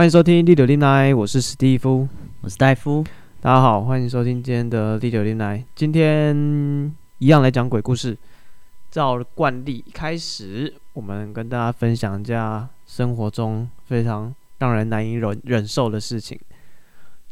[0.00, 2.08] 欢迎收听《第九零来》，我是史蒂夫，
[2.40, 3.04] 我是戴夫，
[3.38, 5.58] 大家好，欢迎收听今天的《第九零来》。
[5.74, 6.34] 今天
[7.18, 8.16] 一样来讲鬼故事，
[8.90, 16.40] 照惯例开始，我们跟大家分享一下生活中非常让人难以忍忍受的事情。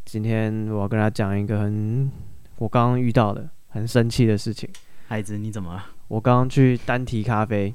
[0.05, 2.13] 今天我要跟大家讲一个很
[2.59, 4.69] 我刚刚遇到的很生气的事情。
[5.07, 5.87] 孩子，你怎么了？
[6.09, 7.73] 我刚刚去单提咖啡，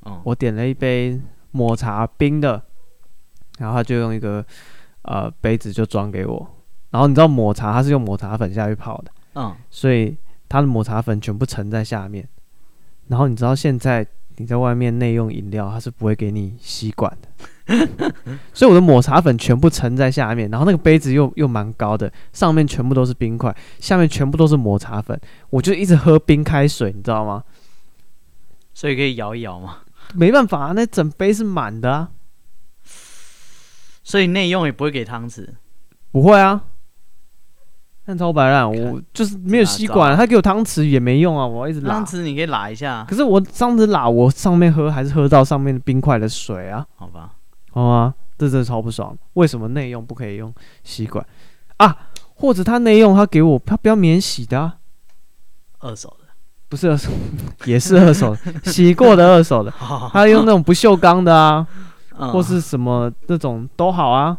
[0.00, 1.20] 哦，我点了一杯
[1.52, 2.60] 抹茶冰的，
[3.62, 4.44] 然后他就用一个
[5.02, 6.46] 呃杯子就装给我。
[6.90, 10.14] 然后你知道抹茶它是用抹茶粉下去泡的，嗯，所以
[10.48, 12.28] 它的抹茶粉全部沉在下面。
[13.08, 17.28] 然后你知道现在你在外面内用饮料，它是不会给你吸管的。
[18.52, 27.42] 所以我的抹茶粉全部沉在下面，然后那个杯子又又蛮高的，上面全部都是冰块，下面全部都是抹茶粉，我就一直喝冰开水，你知道吗？
[28.74, 29.78] 所以可以摇一摇吗？
[30.14, 32.10] 没办法，那整杯是满的啊。
[34.02, 35.48] 所以内用也不会给汤匙？
[36.10, 36.62] 不会啊。
[38.04, 41.94] 那超白烂，我就是没有吸管，他给我汤匙也没用啊，我一直拉。
[41.94, 43.06] 汤匙你可以拉一下。
[43.08, 46.84] 可是我上次拉，我上面喝还是喝到上面的冰块的水啊。
[46.96, 47.32] 好吧。
[47.70, 49.16] 好啊，这真的超不爽。
[49.34, 51.24] 为什么内用不可以用吸管
[51.76, 51.96] 啊？
[52.34, 54.78] 或者他内用，他给我他不要免洗的啊？
[55.78, 56.26] 二手的？
[56.68, 57.10] 不是二手，
[57.66, 59.72] 也是二手的， 洗过的二手的。
[60.10, 61.64] 他用那种不锈钢的啊，
[62.30, 64.36] 或是什么那种都好啊。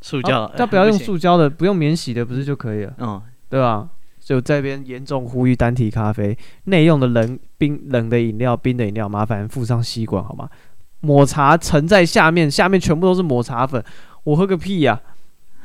[0.00, 2.92] 塑胶，但不要用塑胶的，不用免洗的，不是就可以了？
[2.98, 3.88] 嗯，对吧？
[4.20, 10.48] 就这边严重呼吁单体咖啡内用的冷冰冷的饮料、冰的饮料，麻烦附上吸管好吗？
[11.00, 13.82] 抹茶沉在下面，下面全部都是抹茶粉，
[14.24, 15.00] 我喝个屁呀！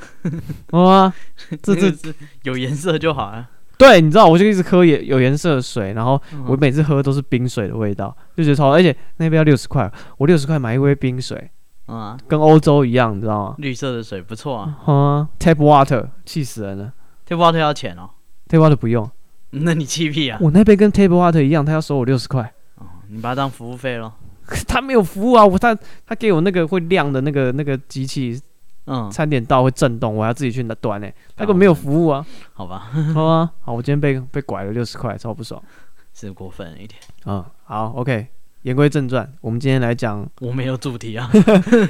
[0.71, 1.13] 好吗？
[1.61, 3.49] 这这这有颜色就好啊。
[3.77, 8.71] 对，你知道，我就一直喝有有颜色的水，然后我每次喝都是冰水的味道，就觉得超。
[8.71, 11.49] 而且那边要六十块，我六十块买一杯冰水。
[11.89, 13.55] 啊，跟欧洲一样，你知道吗？
[13.57, 14.77] 绿色的水不错啊。
[14.85, 16.93] 啊，Tap Water，气死人了。
[17.27, 18.09] Tap Water 要钱哦。
[18.47, 19.09] Tap Water 不用。
[19.51, 20.37] 那你气屁啊？
[20.41, 22.53] 我那杯跟 Tap Water 一样，他要收我六十块。
[22.75, 24.13] 哦，你把它当服务费咯。
[24.67, 28.39] 他没有服务啊，我他他给我那个会亮的那个那个机器，
[28.85, 31.13] 嗯，餐点到会震动，我要自己去那端诶。
[31.35, 32.25] 他根本没有服务啊。
[32.53, 32.91] 好吧。
[33.13, 35.61] 好啊，好，我今天被被拐了六十块，超不爽。
[36.13, 36.99] 是过分了一点。
[37.25, 38.27] 嗯，好，OK。
[38.69, 41.27] 言归正传，我们今天来讲，我没有主题啊。
[41.33, 41.41] 对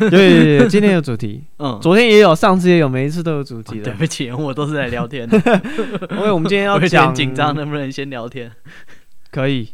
[0.09, 1.43] 对对，今天有主题。
[1.57, 3.83] 嗯， 昨天也有，上次也有，每一次都有主题的。
[3.83, 5.37] 对不起，我都是在聊天的。
[6.11, 8.49] 因为我们今天要 讲紧张，能不能先聊天？
[9.29, 9.67] 可以。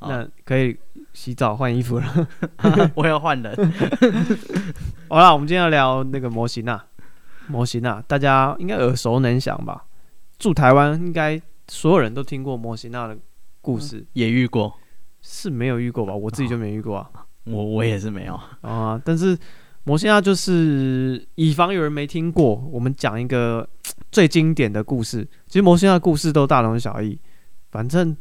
[0.00, 0.76] 那可以
[1.12, 2.28] 洗澡换衣服了。
[2.96, 3.72] 我要换人。
[5.08, 6.84] 好了，我们今天要聊那个模型啊，
[7.46, 9.84] 模型啊，大家应该耳熟能详吧？
[10.36, 13.16] 住台湾，应该所有人都听过模型啊的
[13.60, 14.74] 故事，也遇过。
[15.22, 16.14] 是没有遇过吧？
[16.14, 17.10] 我自己就没遇过啊。
[17.14, 19.00] 哦、我我也是没有 啊。
[19.04, 19.36] 但是
[19.84, 23.66] 魔神仔就是，以防有人没听过，我们讲一个
[24.12, 25.26] 最经典的故事。
[25.46, 27.18] 其实魔神仔的故事都大同小异，
[27.70, 28.16] 反正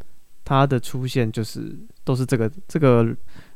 [0.46, 3.06] 它的出现就是都是这个这个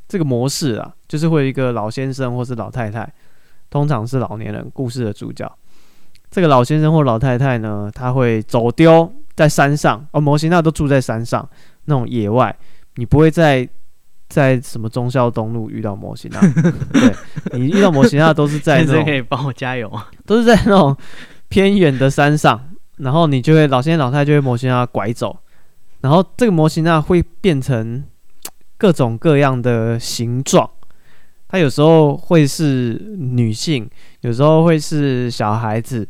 [0.07, 3.11] 这个模式啊，就是会有一个老先生或是老太太，
[3.69, 5.49] 通常是老年人，故事的主角。
[6.29, 11.47] 这个老先生或老太太呢，他会走丢在山上，而摩西娜都住在山上
[11.85, 12.55] 那种野外。
[12.95, 13.67] 你不会在
[14.29, 16.41] 在什么忠孝东路遇到模型啊，
[16.93, 17.13] 对，
[17.59, 19.87] 你遇到模型啊都是在 那种可以帮我加油。
[19.89, 20.95] 啊， 都是在那种
[21.49, 25.37] 偏远的山上，然后你就会老先生老太太就会模型啊拐走，
[26.01, 28.03] 然后这个模型啊会变成
[28.77, 30.69] 各种各样的形状，
[31.47, 33.89] 它有时候会是女性，
[34.21, 36.07] 有时候会是小孩子，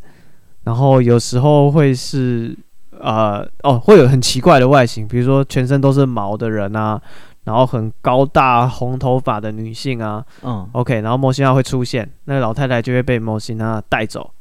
[0.63, 2.57] 然后有时候会是。
[2.99, 6.99] 呃哦，会有很奇怪的外形，比如说全身都是毛的人啊，
[7.43, 14.31] 然后很高大红头发的女性啊，嗯，OK，然后摩西娜会出现，那个老太太就会被摩西娜带走，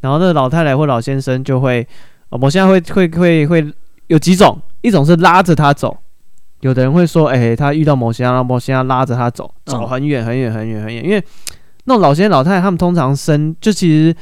[0.00, 1.86] 然后那个老太太或老先生就会，
[2.28, 3.74] 呃，魔神仔会会会会
[4.06, 5.96] 有几种，一种是拉着他走，
[6.60, 11.22] 有的人会说，哎、欸，他遇到魔神仔，让魔神仔拉着他走，走很远很远很远很远，因为
[11.84, 14.14] 那种老先生老太太他们通常身就其实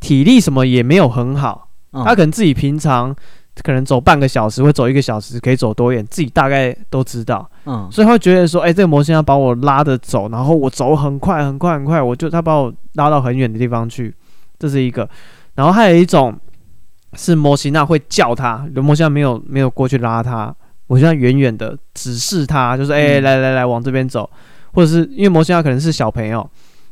[0.00, 1.65] 体力什么也没有很好。
[2.04, 3.14] 他可能自己平常
[3.62, 7.48] 可能走半个小时会走一个小时，可以走多远，自己大概都知道。
[7.64, 14.14] 嗯，所以他会觉得说，哎、欸，这个模型要把我拉着走，然后我走很快很快很快，我就他把我拉到很远的地方去，
[14.58, 15.08] 这是一个。
[15.54, 16.38] 然后还有一种
[17.14, 20.54] 是魔神仔会叫他，魔神仔没有没有过去拉他，
[20.86, 24.28] 我现在远远的指示他，就是哎、欸，来来来，往这边走，
[24.74, 26.46] 或者是因为魔神仔可能是小朋友，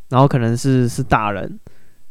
[0.08, 1.60] 然后可能是是大人，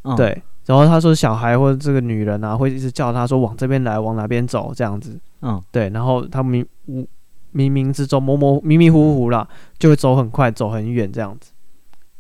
[0.04, 0.40] 嗯、对。
[0.66, 5.20] 然后他说，小孩或者这个女人啊，会一直叫他说往这边来，往哪边走这样子。
[5.42, 5.90] 嗯，对。
[5.90, 11.52] 然后他冥冥冥之中模模迷迷糊糊啦，就会走很快，走很远这样子。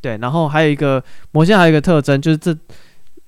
[0.01, 1.01] 对，然后还有一个
[1.31, 2.53] 魔仙还有一个特征，就是这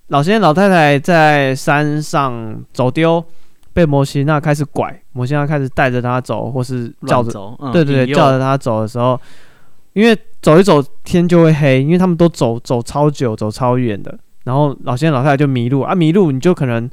[0.07, 3.23] 老先生老太太在山上走丢，
[3.71, 9.19] 被摩西娜开始拐，摩西娜开始带着他走，或是叫着，嗯、对对对，右叫着他走的时候，
[9.94, 16.89] 因为走一走天就会黑，因为他们都走走超久，走超远的，然后老先生老太太就迷路啊，迷路你就可能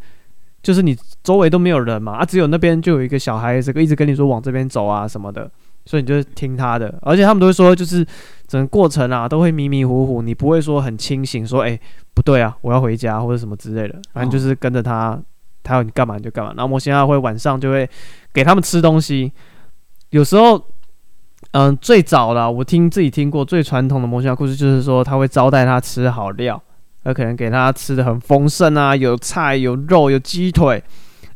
[0.62, 5.50] 就是你周围都没有人嘛，啊，只有那边就有一个小孩子一直跟你说往这边走啊什么的。
[5.84, 8.06] 所以你就听他的，而且他们都会说，就是
[8.46, 11.76] 整个过程啊，都会迷迷糊糊，你不会说很清醒，说，哎、
[12.14, 15.20] 不对啊，我要回家或者什么之类的，反正就是跟着他，
[15.64, 16.54] 他要你干嘛你就干嘛。
[16.56, 17.90] 然后摩仙仔会晚上就会
[18.32, 19.32] 给他们吃东西，
[20.10, 20.64] 有时候，
[21.50, 26.62] 嗯，最早的我听自己听过最传统的魔仙仔故事，就是说他会招待他吃好料，
[27.02, 30.82] 而可能给他吃的很丰盛啊，有菜有肉有鸡腿。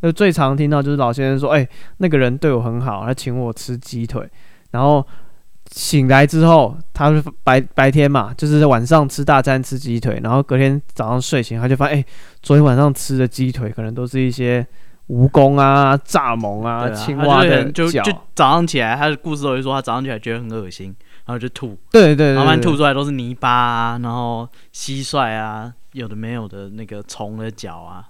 [0.03, 4.25] 就最常听到就是老先生说：“哎、欸，那个人对我很好，他请我吃鸡腿。
[4.71, 5.05] 然后
[5.73, 10.21] 醒来之后，他是白白天嘛，就是晚上吃大餐吃鸡腿。
[10.23, 12.07] 然后隔天早上睡醒，他就发现，哎、欸，
[12.41, 14.65] 昨天晚上吃的鸡腿可能都是一些
[15.09, 18.03] 蜈蚣啊、蚱蜢啊、啊青蛙的就脚。
[18.05, 20.95] 就早上起来，他的故事都会说，他早上起来觉得很恶心，
[21.27, 21.77] 然后就吐。
[21.91, 28.09] 对对慢慢吐出来都是泥巴啊，然后蟋蟀啊，有的没有的那个虫的脚啊。”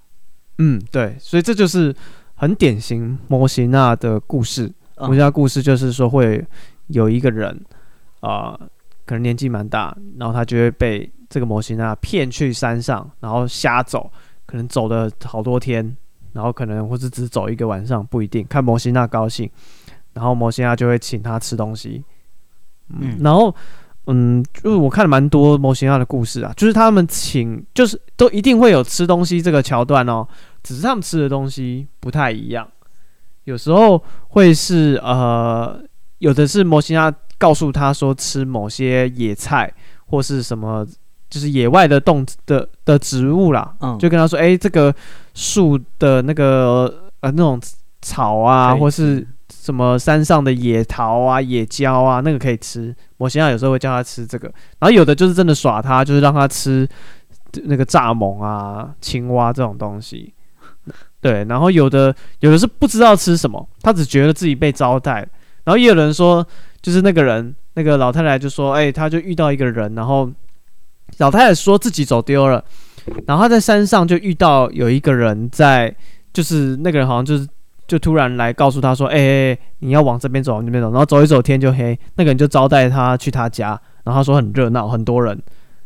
[0.59, 1.95] 嗯，对，所以这就是
[2.35, 4.73] 很典型摩西纳的故事。
[4.99, 6.43] 摩西纳故事就是说，会
[6.87, 7.55] 有一个人
[8.21, 8.61] 啊、呃，
[9.05, 14.11] 可能年纪蛮大，然后他就会被这个摩西纳骗去山上，然后瞎走，
[14.47, 15.95] 可能走了好多天，
[16.33, 19.51] 然后可能或是只走一个晚上，不一定，看摩西娜高兴，
[20.15, 22.03] 然后摩西娜就会请他吃东西。
[22.91, 23.55] 嗯，嗯然后。
[24.09, 30.25] 嗯，就是我看了蛮多魔神仔的故事啊，就是他们请，就是都一定会有吃东西这个桥段哦，
[30.63, 32.69] 只是他们吃的东西不太一样，
[33.43, 35.83] 有时候会是呃，
[36.19, 39.75] 有的是魔神仔告诉他说吃某些野菜
[40.07, 40.87] 或是什么，
[41.29, 44.95] 就是野外的动的的植物啦，嗯，就跟他说，哎、欸，这个
[45.35, 47.61] 树的那个呃那种
[48.03, 49.27] 草啊，或是。
[49.53, 52.95] 什么山上的野桃啊、野椒啊，那个可以吃。
[53.17, 54.49] 我现在有时候会叫他吃这个，
[54.79, 56.87] 然后有的就是真的耍他，就是让他吃
[57.65, 60.35] 那个蚱蜢啊、青蛙这种东西。
[61.21, 65.27] 对，然后有的有的是不知道吃什么，他只觉得自己被招待。
[65.65, 66.47] 然后也有人说，
[66.83, 70.31] 就是那个人那个老太太就说：“哎，他就遇到一个人，然后
[71.19, 72.65] 老太太说自己走丢了，
[73.27, 75.95] 然后他在山上就遇到有一个人在，
[76.33, 77.47] 就是那个人好像就是。”
[77.87, 81.97] 就突然来告诉他说：“哎、欸欸，你要往这边走，往那边走。”然后走一走，天就黑。
[82.17, 85.41] 那个人就招待他去他家，然后他说很热闹，很多人，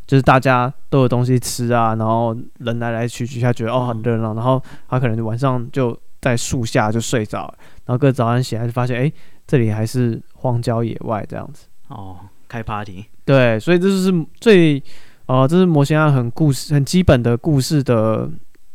[0.07, 4.33] 就是大家都有东西吃啊，然后人来来去去，他觉得哦很热闹。
[4.33, 7.53] 然后他可能晚上就在树下就睡着，
[7.85, 9.13] 然后隔早上起来就发现，哎、欸，
[9.45, 11.67] 这里还是荒郊野外这样子。
[11.89, 12.17] 哦，
[12.47, 13.05] 开 party。
[13.25, 14.79] 对，所以这就是最，
[15.27, 18.27] 哦、呃，这是魔仙仔很故事很基本的故事的。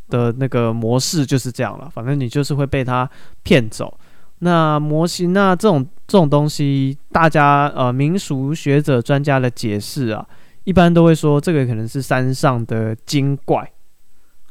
[0.09, 3.09] 的那个模式就是这样了，反正你就是会被他
[3.43, 3.99] 骗走。
[4.41, 10.27] 那模型，那这种这种东西，大家呃民俗学者专家的解释啊，
[10.65, 13.73] 一般都会说这个可能是山上的精怪。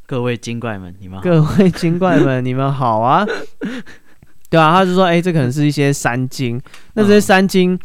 [0.04, 1.20] 各位精怪们，你们。
[1.20, 3.24] 各位精怪们，你们好啊。
[4.50, 6.60] 对啊，他就说，哎、欸，这可能是一些山精。
[6.94, 7.78] 那这些山精、嗯、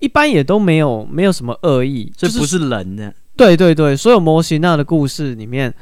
[0.00, 3.16] 一般也都没有没有什么恶意，这不是人的、就是。
[3.36, 5.74] 对对对，所有模型那的故事里面。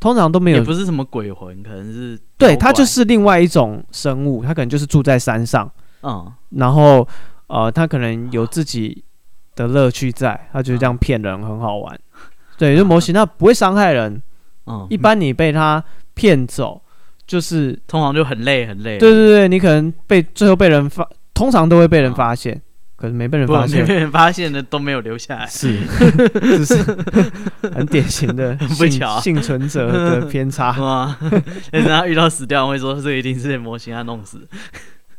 [0.00, 5.70] 通常都没有，也不是什么鬼魂，可能是对，它就是另外一种生物，它可能就是住在山上，
[6.02, 7.06] 嗯，然后
[7.46, 9.02] 呃，它可能有自己
[9.54, 11.98] 的乐趣在，它就是这样骗人，很好玩。
[12.58, 14.22] 对，就模型它不会伤害人，
[14.66, 15.82] 嗯，一般你被它
[16.14, 16.80] 骗走，
[17.26, 18.98] 就是通常就很累很累。
[18.98, 22.60] 对对对，你可能被最后被人发，通常都会被人发现。
[23.04, 25.78] 可是没被人发现，没被人发现的都没有留下来，是，
[26.40, 26.82] 这是
[27.74, 30.74] 很典型的幸幸存者的偏差。
[30.80, 31.14] 哇，
[31.70, 34.48] 等他遇到死掉，会说这一定是被魔神仔弄死。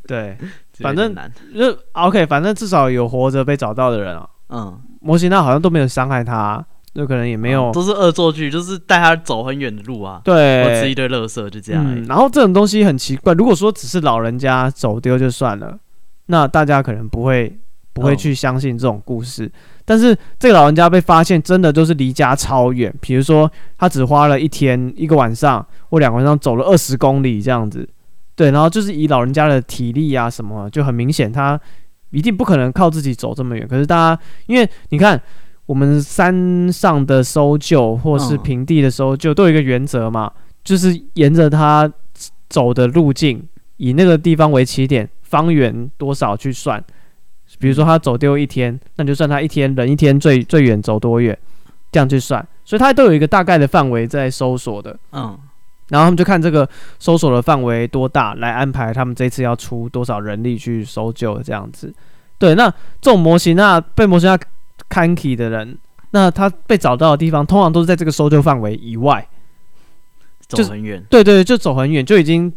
[0.04, 0.36] 对，
[0.80, 1.14] 反正
[1.56, 4.28] 就 OK，反正至少有活着被找到的人啊。
[4.48, 10.20] 嗯，模型他好像都没有伤害他，就可能也没有，都是恶作剧，就是带他走很远的路啊。
[10.24, 11.84] 对，我吃一堆垃圾就这样。
[11.86, 15.78] 嗯，然后这种东西很奇怪，如果说只是老人家走丢就算了，
[16.26, 17.56] 那大家可能不会。
[17.96, 19.50] 不会去相信这种故事
[19.86, 22.92] 但是这个老人家被发现，真的就是离家超远。
[23.00, 27.88] 比如说，他只花了一天、一个晚上或两个晚上，走了二十公里这样子。
[28.34, 31.58] 对，然后就是以老人家的体力啊什么，就很明显，他
[32.10, 33.66] 一定不可能靠自己走这么远。
[33.66, 35.18] 可是大家，因为你看，
[35.64, 40.30] 我们山上的搜救或是平地的搜救，都有一个原则嘛，
[40.62, 41.90] 就是沿着他
[42.48, 43.42] 走的路径，
[43.76, 46.82] 以那个地方为起点，方圆多少去算。
[47.58, 51.36] 比如说他走丢一天，那你就算他一天人一天最最远走多远，
[51.90, 54.98] 这样去算，所以他都有一个大概的范围在搜索的。
[55.12, 55.38] 嗯，
[55.88, 61.94] 然后他们就看这个搜索的范围多大，来安排他们这次要出多少人力去搜救这样子。
[62.38, 62.68] 对，那
[63.00, 64.38] 这种模型那被模型那
[64.88, 65.78] 看 key 的人，
[66.10, 69.26] 那他被找到的地方通常都是在这个搜救范围以外，
[70.46, 71.02] 走很远。
[71.08, 72.52] 对对，就走很远，就已经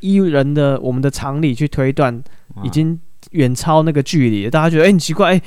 [0.00, 2.22] 依人的我们的常理去推断，
[2.62, 3.00] 已经
[3.32, 4.48] 远超那个距离。
[4.50, 5.42] 大家觉得，哎，很奇怪，哎，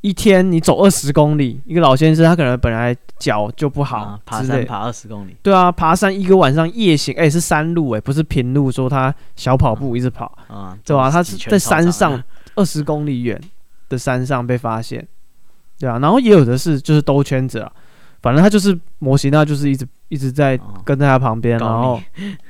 [0.00, 11.10] 一天你走二十公里，一个老先生他可能本来脚就不好，啊、爬山爬二十公里，对啊，爬山一个晚上夜行，哎，是山路，哎，不是平路，说他小跑步一直跑，啊，对吧？
[11.10, 12.22] 他是在山上。
[12.56, 13.40] 二十公里远
[13.88, 15.06] 的山上被发现，
[15.78, 17.72] 对啊，然后也有的是就是兜圈子啊，
[18.22, 22.00] 反正他就是模型，那就是一直一直在跟在他旁边，哦、然后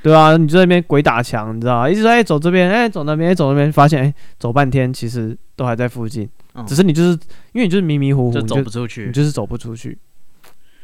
[0.02, 1.88] 对啊，你就在那边鬼打墙，你知道吗？
[1.88, 7.10] 一直在、欸、走这边，哎、欸，走那边，哎、欸，走那边，发现哎、欸，走半天其实都还在附近，嗯、只是你就是
[7.52, 9.96] 因为你就是迷迷糊糊，就走不出去，你，就你就是走不出去，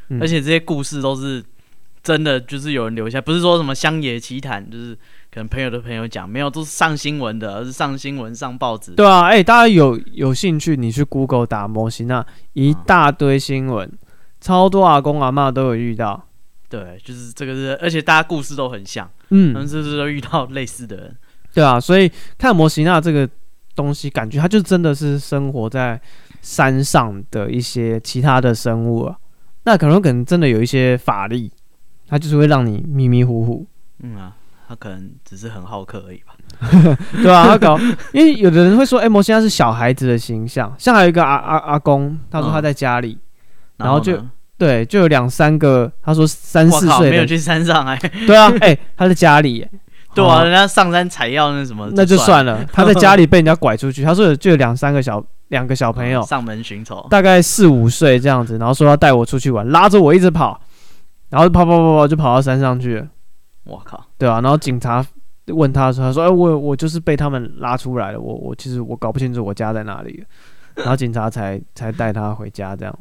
[0.08, 1.44] 嗯、而且这些故事都是
[2.02, 4.96] 真的，就是有人留下，不是说什么乡野奇谈，就是。
[5.28, 8.92] 可能朋友的朋友讲，没有，都是上新闻的，而是上新闻、上报纸。
[8.92, 12.24] 对啊，哎、欸，大家有有兴趣，你去 Google 打模型那
[12.54, 13.98] 一大堆新闻，嗯、
[14.46, 16.22] 超多阿公阿妈都有遇到。
[16.68, 21.16] 对，就是这个是，而且大家故事都很像，嗯，他们是不是都遇到类似的人？
[21.52, 23.28] 对啊，所以看摩西娜这个
[23.74, 26.00] 东西，感觉它就真的是生活在
[26.42, 29.16] 山上的一些其他的生物啊。
[29.64, 31.50] 那可能可能真的有一些法力，
[32.06, 33.66] 它就是会让你迷迷糊糊。
[34.04, 34.36] 嗯啊。
[34.68, 36.34] 他可能只是很好客而已吧，
[37.22, 37.78] 对啊，他搞，
[38.12, 43.16] 因为有的人会说，哎、欸，模型那是小孩子的形象，像还有一个阿阿阿公，他说他在家里，
[43.76, 44.20] 嗯、然后就
[44.58, 49.66] 对，就有两三个，他说三四岁没有去山上哎，对啊， 哎、欸，他在家里，
[50.14, 60.60] 对啊，人家上山采药那什么，那就算了，他在家里被人家拐出去， 他说就有两三个小两个小朋友、嗯、上门寻仇，大概四五岁这样子，然后说要带我出去玩，拉着我一直跑，
[61.28, 63.06] 然后跑跑跑跑就跑到山上去了。
[63.64, 65.04] 我靠，对啊，然后警察
[65.48, 70.24] 问他的时候：“他说，哎，我我就是被他们拉出来了，我我其实我搞不清楚我家在哪里。”
[70.76, 72.98] 然后警察才才带他回家，这样。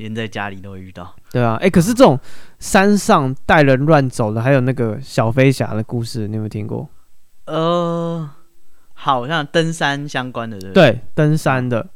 [0.00, 1.14] 连在家里都会遇到。
[1.30, 2.18] 对啊，哎，可是这种
[2.58, 6.88] 山上带人乱走的，还有那个小飞侠的故事，你有没有听过？
[7.44, 8.28] 呃，
[8.94, 11.00] 好像登山相关的，对对？
[11.14, 11.86] 登山的，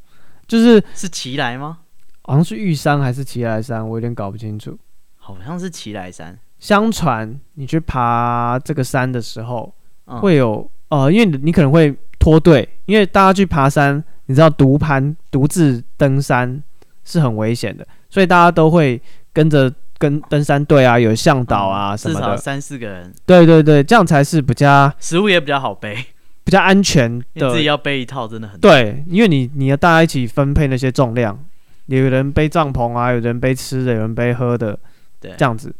[0.47, 1.79] 就是是奇来吗？
[2.23, 4.79] 好像是玉山还是奇来山，我有点搞不清楚。
[5.17, 6.39] 好像是奇来山。
[6.59, 9.75] 相传你去爬这个山的时候，
[10.07, 16.63] 会有呃，因为你可能会脱队，因为大家去爬山，你知道独攀独自登山
[17.05, 19.01] 是很危险的，所以大家都会
[19.33, 23.13] 跟着跟登山队啊，有向导啊什么的，至少三四个人。
[23.27, 25.97] 对对对，这样才是比较食物也比较好背，
[26.43, 27.51] 比较安全的。
[27.51, 31.39] 自己要背一套真的很对，因为你你要大家一起分配那些重量，
[31.87, 34.79] 有人背帐篷啊，有人背吃的，有人背喝的，
[35.21, 35.75] 对，这样子。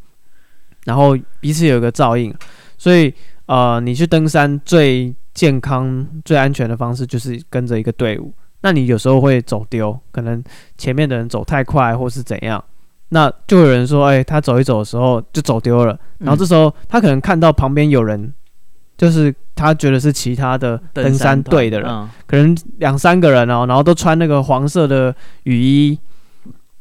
[0.85, 2.35] 然后彼此有个照应，
[2.77, 3.13] 所以
[3.47, 8.33] 呃，你去登山最健康、最安全的方式就是跟着一个队伍。
[8.65, 10.43] 那你有时候会走丢，可能
[10.79, 12.65] 前面的人走太快或是怎样，
[13.11, 18.33] 那就有人说：“哎，他走一走的时候就走丢了。”然后这时候他可能看到旁边有人，
[18.97, 25.99] 就是他觉得是其他的登山队的人，可能两三个人哦，然后都穿那个黄色的雨衣。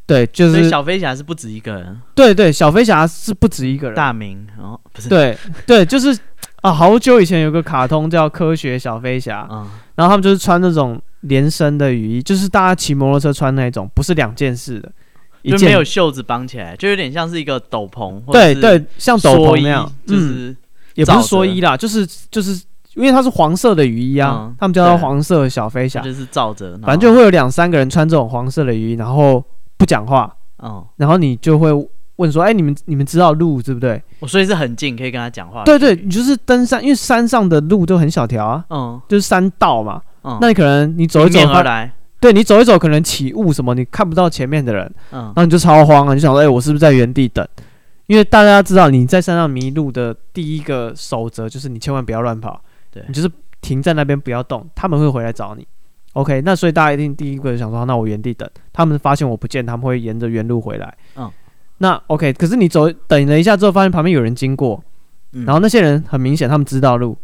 [0.05, 1.99] 对，就是小飞侠是不止一个人。
[2.15, 3.95] 对对，小飞侠是不止一个人。
[3.95, 5.09] 大明哦，不是。
[5.09, 5.37] 对
[5.67, 6.17] 对，就是
[6.63, 14.91] 啊，好久以前有个卡通叫《科学小飞侠》，嗯，然后他们就是穿那种连身的雨衣，就是大家骑摩托车穿那种，不是两件式的，
[15.43, 18.19] 就没有袖子绑起来，就有点像是一个斗篷。
[18.31, 20.55] 对对，像斗篷那样，就是
[20.95, 22.51] 也不是蓑衣啦，就是就是
[22.95, 29.43] 因为它是黄色的雨衣啊，他们叫它黄色小飞侠，就是罩着，反正就会有两三个人穿这种黄色的雨衣，然后。
[29.75, 31.69] 不讲话，嗯，然后你就会
[32.17, 35.63] 问说：“哎，你们你们知道路对不对？”我所以是很近，可以跟他讲话。
[35.63, 41.39] 对对，你就是登山，因为山上的路都很小条啊，嗯，就是山道嘛，嗯，那你可能你走一走，
[42.19, 47.45] 对，你走一走，可能起雾什么，你看不到前面的人，嗯，然后你就超慌啊，你就想说：“哎，我是不是在原地等？”
[48.07, 55.65] 因为大家知道你在山上迷路的第一个守则就是你千万不要乱跑，对，你就是停在那边不要动，他们会回来找你。
[56.11, 58.47] OK，那所以大家一定第一个想说，那我原地等。
[58.71, 60.93] 他们发现我不见，他们会沿着原路回来。
[61.15, 61.31] 嗯，
[61.83, 64.81] 那 OK，可是你走等了一下之后，发现旁边有人经过，
[65.33, 67.17] 嗯、然后那些人很明显他们知道路，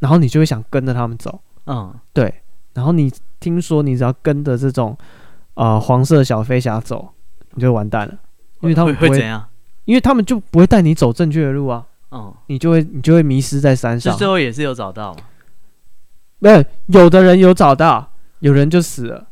[0.00, 1.40] 然后你就会想跟着他们走。
[1.64, 2.42] 嗯，对。
[2.74, 4.94] 然后你听说你只要跟着这种
[5.54, 7.14] 呃黄色小飞侠走，
[7.54, 8.14] 你就完蛋了，
[8.60, 9.42] 因为他们会怎样？
[9.86, 11.86] 因为他们就不会带你走正确的路啊。
[12.10, 14.14] 嗯，你就会你就会迷失在山上。
[14.18, 15.16] 最后也是有找到。
[16.40, 19.28] 没有，有的人有找到，有人就死了。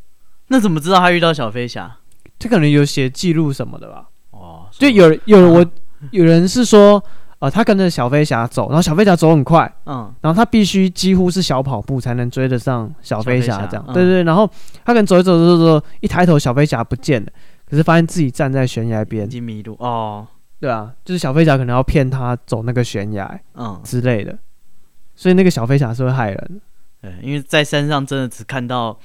[0.47, 1.97] 那怎么知道他遇到小飞侠？
[2.39, 4.07] 这可能有写记录什么的吧？
[4.31, 5.65] 哦，就有有人我
[6.11, 7.01] 有人是说，
[7.39, 14.23] 呃，他跟着小飞侠走，然后小飞侠走很快，嗯，然后他必须几乎是小跑步才能追得上小飞侠，这样，嗯、对对对。
[14.23, 14.49] 然后
[14.83, 17.31] 他可能走一走走走走，一抬头小飞侠不见了，
[17.69, 20.27] 可是发现自己站在悬崖边，已经迷路哦。
[20.59, 24.37] 对啊，就是小飞侠可能要骗他走那个悬崖，嗯之类的，
[25.15, 26.61] 所以那个小飞侠是会害人。
[27.01, 28.97] 对，因为在山上真的只看到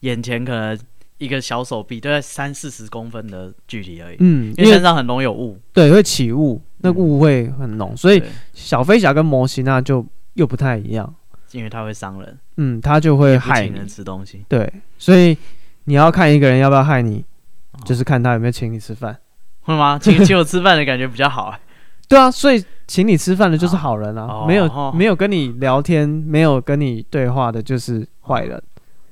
[0.00, 0.76] 眼前可能
[1.18, 4.16] 一个小手臂，都在三四十公分的距离而已。
[4.20, 10.04] 嗯，因为身上很容易有雾，对，会起雾，那雾会很浓，所以小飞侠跟魔西娜就
[10.34, 11.14] 又不太一样。
[11.52, 14.44] 因为它会伤人，嗯，他就会害人吃东西。
[14.48, 15.34] 对，所以
[15.84, 17.24] 你要看一个人要不要害你，
[17.84, 19.16] 就是看他有没有请你吃饭。
[19.62, 19.98] 会吗？
[19.98, 21.60] 请 请我吃饭的感觉比较好哎。
[22.08, 28.62] 对啊，所以请你吃饭的就是好人啊，哦没有、哦没有跟你聊天，没有跟你对话的就是坏人。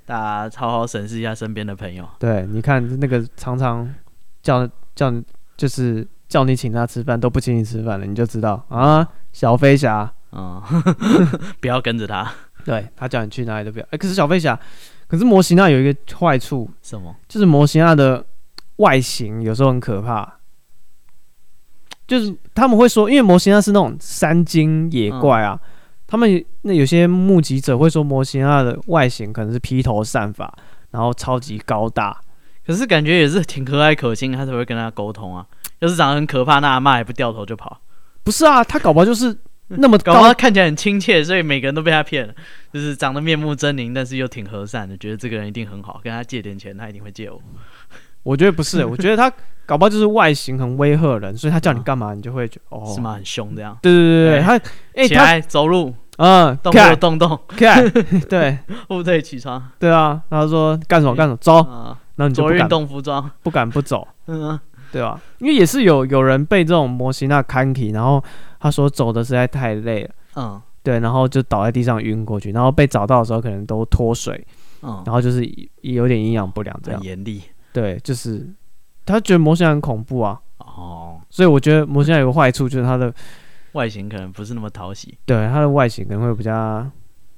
[0.07, 2.07] 大家好好审视一下身边的朋友。
[2.19, 3.93] 对，你看那个常常
[4.43, 5.13] 叫叫
[5.57, 10.63] 就是叫你请他吃饭都不请你吃饭了，你就知道啊，小飞侠，嗯，
[11.61, 12.31] 不要跟着他。
[12.65, 13.87] 对他叫你去哪里都不要。
[13.91, 14.59] 哎，可是小飞侠，
[15.07, 17.15] 可是魔西娜有一个坏处，什么？
[17.29, 18.25] 就是魔西娜的
[18.77, 20.39] 外形有时候很可怕。
[22.07, 25.69] 就是他们会说，因为魔西娜是那种山精野怪啊，嗯、
[26.07, 30.53] 他们那有些目击者会说魔西娜的外形可能是披头散发，
[30.91, 32.21] 然后超级高大，
[32.67, 35.47] 可是感觉也是挺和蔼可亲，他才会跟他沟通啊。
[35.81, 37.81] 要是长得很可怕，那阿妈也不掉头就跑。
[38.23, 39.37] 不是啊，他搞不好就是
[39.69, 42.35] 那么 高，搞不好看起来很亲切，所以每个人都被他骗了。
[42.73, 47.41] 就是长得面目狰狞，但是又挺和善的，觉得这个人一定很好，跟他借点钱，他一定会借我。
[48.23, 49.31] 我觉得不是，我觉得他
[49.67, 53.13] 搞不好就是外形很威吓人，所以他叫你干嘛，你就会觉得哦，是吗？
[53.13, 53.77] 很凶这样。
[53.83, 54.61] 对对对对，他
[54.95, 57.89] 哎，起来走路，嗯，动不动动， 看，
[58.29, 61.55] 对，不对，起床，对啊，然后说干什么干什么，走，
[62.17, 64.59] 然后你就做运动服装，不敢不走， 嗯，
[64.93, 65.21] 对吧？
[65.39, 68.23] 因为也是有有人被这种摩西那看起，然后
[68.61, 74.47] 他说走的实在太累了，嗯，对，然后就倒在地上晕过去，然后被找到的时候可能都脱水，
[74.83, 75.45] 嗯，然后就是
[75.81, 77.43] 有点营养不良这样，严厉。
[77.73, 78.49] 对，就是
[79.05, 83.13] 他觉得魔仙很恐怖啊，哦，所以我觉得魔仙有个坏处，就是他的
[83.75, 85.17] 外形可能不是那么讨喜。
[85.25, 86.83] 对，它的外形可能会比较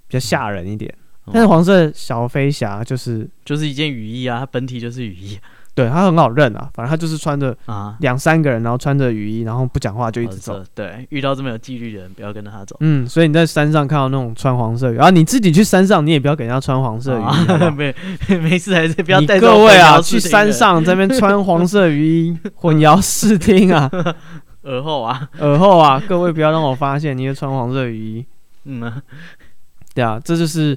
[0.09, 0.91] 比较吓人一点。
[1.27, 5.39] 嗯、但是黄色小飞侠就是就是一件雨衣啊，它本体就是雨衣。
[5.75, 10.65] 对，它很好认啊，反正它就是穿着啊两三个人，然后穿着雨衣，然后不讲话就一直走。
[10.75, 12.75] 对，遇到这么有纪律的人，不要跟着他走。
[12.81, 17.71] 嗯，所以你在山上看到那种穿黄色雨，然后你自己去山上，你也不要给人家穿黄色雨衣。
[17.77, 17.95] 没
[18.39, 19.39] 没事，还是不要带。
[19.39, 23.91] 各位啊，去山上这边穿黄色雨衣， 混淆视听啊！
[24.67, 28.27] 耳后啊，耳后啊，各位不要让我发现你会穿黄色雨衣。
[28.65, 28.93] 嗯，
[29.95, 30.77] 对啊，这就是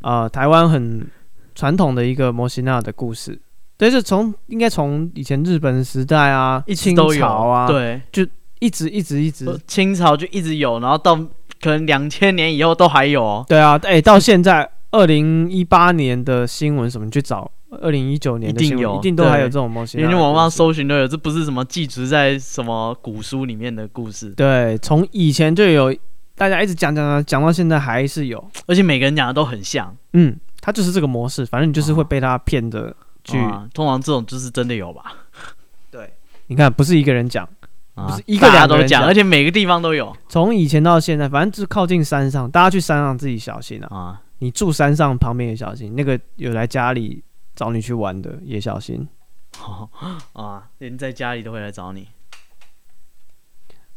[0.00, 1.06] 啊、呃，台湾很
[1.54, 3.40] 传统的一个摩西娜的故事。
[3.76, 8.26] 对，是从应该从以前日本时代啊，清朝啊，对，就
[8.58, 11.14] 一直一直一直，清朝就一直有，然后到
[11.60, 13.44] 可能两千年以后都还有哦。
[13.48, 24.30] 对啊，哎，到现在二零一八年的新闻什么，你去找二零一九年一定有，一定都还有这种魔西因为网上搜寻都有，这不是什么寄存在什么古书里面的故事。
[24.30, 25.94] 对，从以前就有，
[26.34, 29.94] 大家一直讲讲讲讲到现在还是有，而且每个人讲的都很像。
[30.12, 32.94] 嗯，他就是这个模式，反正你就是会被他骗的。
[33.34, 35.12] 啊，通常这种就是真的有吧？
[35.90, 36.10] 对，
[36.46, 37.46] 你看，不是一个人讲，
[37.94, 40.16] 啊、不是一个两个人讲，而且每个地方都有。
[40.30, 43.88] 从以前到现在，反正就是靠近山上，大家去山上自己小心啊！
[43.94, 47.22] 啊，你住山上旁边也小心，那个有来家里
[47.58, 49.08] 找你去玩的也小心。
[49.58, 49.90] 哦、
[50.34, 52.06] 啊，连在家里都会来找你。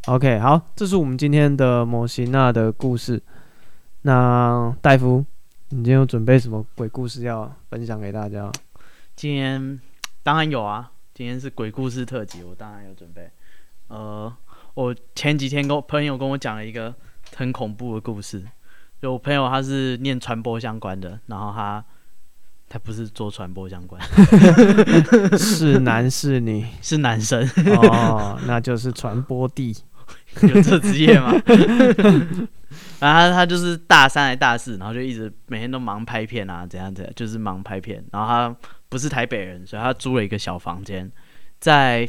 [0.08, 3.22] OK，好，这是我们今天的摩西娜的故事。
[4.02, 5.24] 那戴夫，
[5.70, 8.52] 你今天有准备什么鬼故事要分享给大家？
[9.16, 9.80] 今天
[10.24, 13.30] 当然有啊，今天是鬼故事特辑，我当然有准备。
[13.90, 14.36] 呃，
[14.74, 16.92] 我前几天跟我朋友跟我讲了一个
[17.36, 18.44] 很恐怖的故事，
[19.00, 21.86] 就我朋友他是念传播相关的，然后他
[22.72, 24.02] 他不是做传播相关，
[25.38, 26.66] 是男是女？
[26.82, 27.46] 是男生
[27.78, 29.76] 哦，那就是传播帝，
[30.42, 31.34] 有这职业吗？
[33.00, 38.56] 然后他他就是大三还大四，然后就一直每天都忙拍片啊，怎样怎样，就是忙拍片，然后他。
[38.92, 41.10] 不是台北人，所以他租了一个小房间，
[41.62, 42.06] 在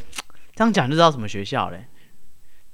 [0.53, 1.85] 这样讲就知道什么学校嘞，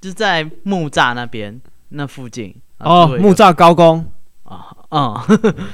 [0.01, 4.11] 就是在木栅那边那附近哦，木栅高工
[4.45, 5.15] 啊，嗯，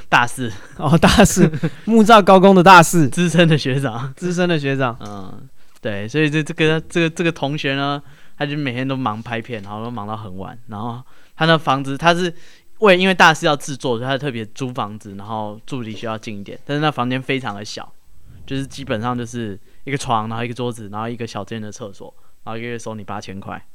[0.09, 1.49] 大四哦，大四
[1.85, 5.47] 木造高工的大四，资深的学长，资深的学长，嗯，
[5.81, 8.01] 对，所以这这个这个这个同学呢，
[8.37, 11.01] 他就每天都忙拍片，然后都忙到很晚，然后
[11.35, 12.33] 他那房子他是
[12.79, 16.59] 为因为大四要制作，所以他特别租房子，然后住离学校近一点。
[16.65, 17.89] 但是那房间非常的小，
[18.45, 23.65] 就是基本上就是一个床，然后一个桌子，然后一个小间的厕所，然后一个月收你八千块。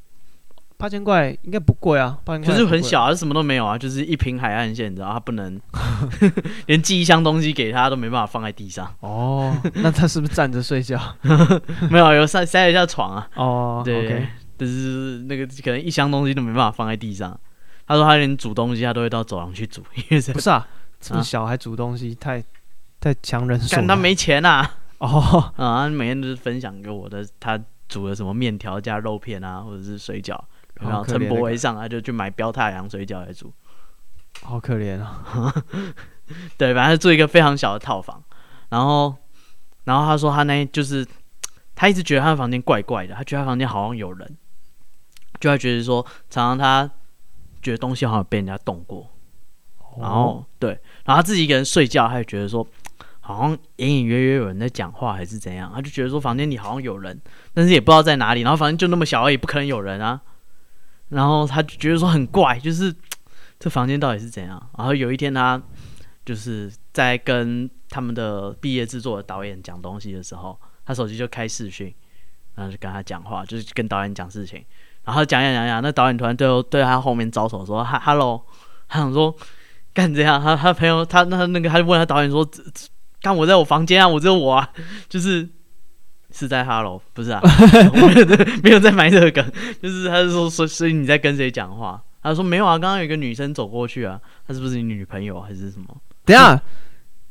[0.81, 5.59] 八千块应该不贵啊，八千块就是很小啊，什么都没有啊，就是一瓶海岸线，你知道，他不能
[6.65, 8.91] 连寄一箱东西给他都没办法放在地上。
[9.01, 10.99] 哦，那他是不是站着睡觉？
[11.89, 13.29] 没有，有塞塞了一下床啊。
[13.35, 17.39] 哦，对，但 okay 是那个可能一箱东西都没办法放在地上。
[17.87, 20.67] 他说他连煮东西他都会到走廊去煮， 因为不是啊，
[20.99, 22.43] 这么小还煮东西，啊、太
[22.99, 23.87] 太强人所难。
[23.87, 24.77] 但他没钱啊。
[24.99, 30.39] 哦，啊，他每天都是分享给我的，他煮了什么面条加肉片啊，或者是水饺。
[30.81, 33.53] 然后陈柏惟上，他就去买标太阳水饺来煮，
[34.43, 35.53] 好可怜啊！
[36.57, 38.23] 对，反正住一个非常小的套房。
[38.69, 39.15] 然后，
[39.83, 41.05] 然后他说他那就是
[41.75, 44.37] 他一直觉得他的房间怪怪的，他觉得他房间好像有人，
[45.39, 46.89] 就他觉得说常常他
[47.61, 49.09] 觉得东西好像被人家动过。
[49.99, 50.69] 然后对，
[51.03, 52.65] 然后他自己一个人睡觉，他就觉得说
[53.19, 57.21] 好像隐隐约约有人在讲话还是怎样，他就觉得说房间里好像有人，
[57.53, 58.41] 但是也不知道在哪里。
[58.41, 60.21] 然后反正就那么小而已，不可能有人啊。
[61.11, 62.93] 然后他就觉得说很怪，就是
[63.59, 64.69] 这房间到底是怎样？
[64.77, 65.61] 然后有一天他
[66.25, 71.93] 就是在跟他们的毕业制作的导演讲东西的时候，他手机就开视讯，
[72.55, 74.63] 然后就跟他讲话，就是跟导演讲事情。
[75.03, 78.41] 然后讲讲讲讲，那导演突然对对他后面招手说：“哈哈喽。”
[78.87, 79.35] 他想说
[79.93, 82.49] 干这样，他他朋友他那那个他就问他导演说
[83.21, 84.69] ：“干我在我房间啊，我只有我啊，
[85.09, 85.49] 就是。”
[86.33, 87.41] 是在哈喽，不是啊，
[87.93, 92.01] 没有在，没有在埋这个梗，就是他是说，所所以你在跟谁讲话？
[92.23, 95.87] 他说没有啊，刚刚有一个女生走过去啊，她是不是你女朋友还是什么？
[96.23, 96.61] 等下，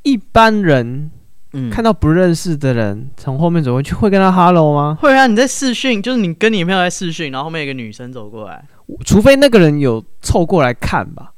[0.02, 1.10] 一般人
[1.52, 4.98] 嗯看到不认识的人从后面走过去，会跟他哈喽吗？
[5.00, 8.64] 会啊，你在视讯，就是你跟你朋友在视讯，然后后面有一个女生走过来，
[9.04, 11.32] 除非那个人有凑过来看吧，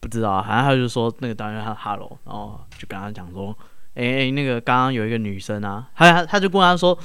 [0.00, 3.56] 不知道啊，好像他就说那个导演他哈喽，然后就跟他讲说。
[3.94, 6.98] 哎、欸，那个刚刚有一个女生啊，她她就跟他说，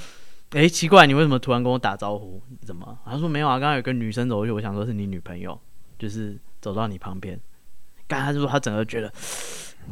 [0.52, 2.42] 哎、欸，奇怪，你为什么突然跟我打招呼？
[2.66, 2.98] 怎么？
[3.06, 5.60] 他说没有啊，刚刚有个女生走过去，我想说是你女朋友，
[6.00, 7.40] 就是走到你旁边。
[8.08, 9.12] 刚他就说他整个觉得，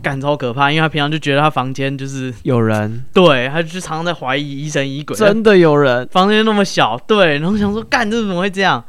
[0.01, 8.81] 干超可怕，因为他平常就觉得他房间就是有人，对，他就常常在怀疑疑神疑鬼，真的有人，房间那么小，对，然后想说干这怎么会这样？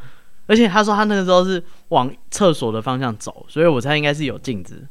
[0.46, 4.86] 而且他说他那个时候是往厕所的方向走，所以我猜应该是有镜子，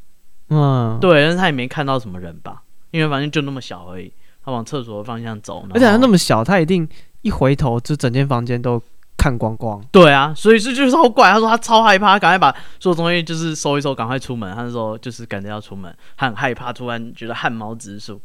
[0.49, 2.61] 嗯，对，但是他也没看到什么人吧。
[2.91, 4.11] 因为反正就那么小而已，
[4.43, 6.87] 他往厕所的方向走，而且他那么小，他一定
[7.21, 8.81] 一回头就整间房间都
[9.17, 9.83] 看光光。
[9.91, 11.31] 对啊，所以这就是好怪。
[11.31, 14.55] 他说他超害怕，赶快把所有东西就是收一收，赶快出门。
[14.55, 18.21] 他那时候就是赶着要出门，他很害怕，突然觉得汗毛直竖，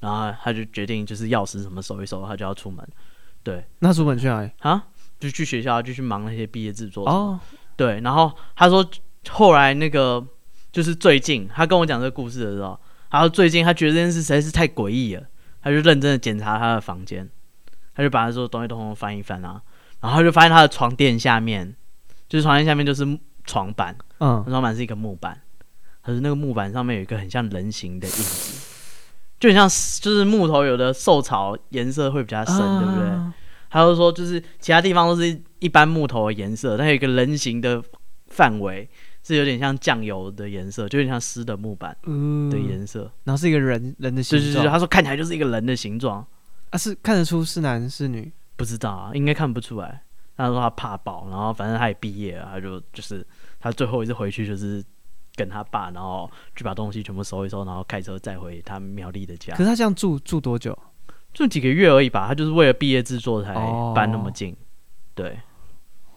[0.00, 2.86] 然后他就决定就是钥匙什么收一收，他就要出门。
[3.42, 4.84] 对，那出门去哪里啊？
[5.18, 7.08] 就去学校，就去忙那些毕业制作。
[7.08, 7.38] 哦，
[7.76, 8.84] 对，然后他说
[9.28, 10.22] 后来那个
[10.72, 12.78] 就是最近他跟我讲这个故事的时候。
[13.10, 15.26] 然后最近他觉得这件事实在是太诡异了，
[15.62, 17.28] 他就认真的检查他的房间，
[17.94, 19.60] 他就把他所有东西都通通翻一翻啊，
[20.00, 21.74] 然后他就发现他的床垫下面，
[22.28, 23.04] 就是床垫下面就是
[23.44, 25.40] 床板，嗯，床板是一个木板，
[26.02, 28.60] 可是那个木板上面有一个很像人形的印子，
[29.40, 29.68] 就很像
[30.00, 33.10] 就是木头有的受潮颜色会比较深，对不对？
[33.70, 37.82] 他就说就是其他地方都是一般木头的颜色，但有一个人形的
[38.28, 38.88] 范围。
[39.30, 41.96] 是有点像酱油的颜色，就有点像湿的木板
[42.50, 44.44] 的颜色，嗯，然后是一个人人的形状。
[44.44, 46.26] 对对对，他说看起来就是一个人的形状。
[46.70, 48.32] 啊，是看得出是男是女？
[48.56, 50.02] 不知道啊，应该看不出来。
[50.36, 53.26] 他说他怕爆，然后反正他也毕业了，他就就是
[53.60, 54.82] 他最后一次回去就是
[55.34, 59.54] 跟他爸，然后去把东西全部收一收，然后开车再回他苗栗的家。
[59.54, 60.76] 可是他这样住住多久？
[61.32, 62.26] 住几个月而已吧。
[62.26, 63.54] 他就是为了毕业制作才
[63.94, 64.52] 搬那么近。
[64.52, 64.56] 哦、
[65.14, 65.38] 对。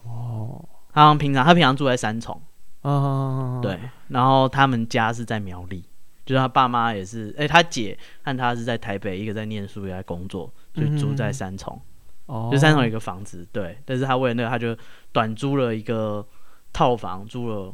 [0.02, 0.64] 哦。
[0.92, 2.40] 他平常他平常住在三重。
[2.84, 5.82] 哦，对，然后他们家是在苗栗，
[6.26, 11.80] 就是他爸妈也是，哎、欸，他姐和他是在台北，一个在念书，一个在工作，就住在三重，
[12.26, 14.76] 哦、嗯，就三重有一个房子，对，但是他为了那个，他就
[15.12, 16.26] 短租了一个
[16.74, 17.72] 套房，租了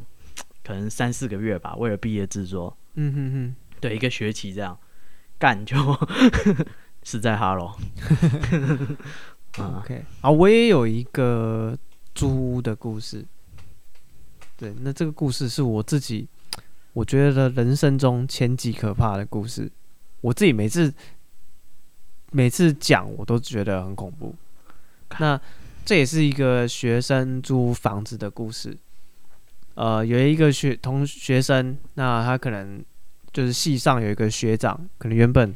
[0.63, 4.79] 可能三四个月吧，为了毕业制作，嗯哼哼，对，一个学期这样
[5.37, 5.75] 干就
[7.03, 7.73] 是在哈喽，
[9.59, 11.77] OK，啊，我也有一个
[12.15, 13.25] 租屋的故事。
[14.61, 16.27] 对，那这个故事是我自己，
[16.93, 19.67] 我觉得人生中前几可怕的故事。
[20.21, 20.93] 我自己每次
[22.29, 24.35] 每次讲，我都觉得很恐怖。
[25.17, 25.41] 那
[25.83, 28.77] 这也是一个学生租房子的故事。
[29.73, 32.85] 呃，有一个学同学生，那他可能
[33.33, 35.55] 就是系上有一个学长，可能原本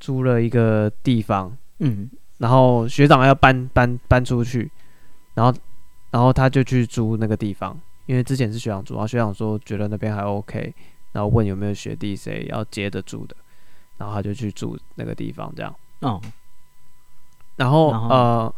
[0.00, 4.70] 租了一个地方，嗯，然后学长要搬搬搬出去，
[5.34, 5.54] 然后
[6.10, 7.78] 然后他就去租那个地方。
[8.06, 10.74] 因为之前是学长住，然后学长说觉得那边还 OK，
[11.12, 13.36] 然后问有没有学弟谁要接着住的，
[13.98, 15.74] 然后他就去住那个地方这样。
[16.00, 16.20] 哦，
[17.56, 18.54] 然后，呃，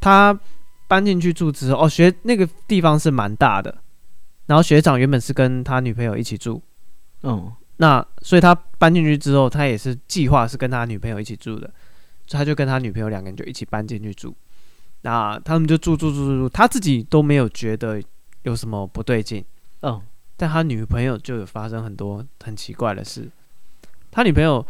[0.00, 0.38] 他
[0.86, 3.82] 搬进去住之后，哦，学那个地方是蛮大的，
[4.46, 6.62] 然后学长原本是跟他女朋友一起住，
[7.24, 11.66] 嗯，那所以他搬进去之后，他也是计划是跟他女朋友一起住的，
[12.26, 14.34] 所以他就跟他女朋友两个人就一起搬进去住，
[15.02, 18.00] 那他们就住住住住住，他自己都没有觉得
[18.48, 19.44] 有什么不对劲，
[19.82, 20.00] 嗯，
[20.36, 23.28] 但他女朋友就有发生很多很奇怪的事，
[24.10, 24.64] 他女朋友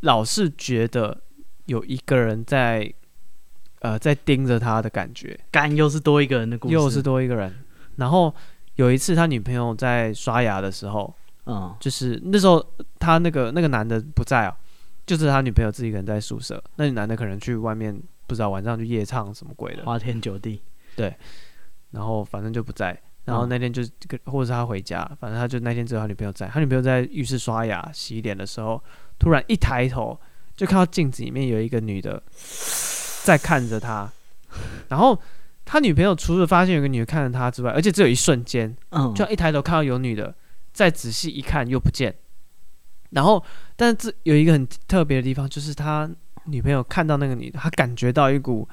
[0.00, 1.20] 老是觉得
[1.66, 2.92] 有一个人在。
[3.80, 7.54] 呃，在盯着他的感觉，干又是多一个人的故事，又是多一个人。
[7.96, 8.34] 然后
[8.76, 12.66] 有一次，他女朋友在刷牙的时候，嗯，就是那时候
[12.98, 14.56] 他那个那个男的不在啊，
[15.04, 16.64] 就是他女朋友自己一个人在宿舍。
[16.76, 17.94] 那男的可能去外面，
[18.26, 20.62] 不知道晚上去夜唱什么鬼的，花天酒地。
[20.96, 21.14] 对，
[21.90, 22.98] 然后反正就不在。
[23.24, 26.46] 然后那天就跟，或者是他回家，反正他就那天只有他女朋友在。
[26.48, 28.82] 他女朋友在浴室刷牙、洗脸的时候，
[29.18, 30.18] 突然一抬头
[30.56, 32.22] 就看到镜子里面有一个女的。
[33.24, 34.06] 在看着他，
[34.90, 35.18] 然后
[35.64, 40.34] 他女朋友除了发现有个女的看着他之外，而且只有一瞬间，嗯，就一抬头看到有女的，
[40.74, 42.14] 再仔细一看又不见。
[43.12, 43.42] 然后，
[43.76, 46.06] 但是这有一个很特别的地方，就是他
[46.44, 48.68] 女朋友看到那个女的，他感觉到一股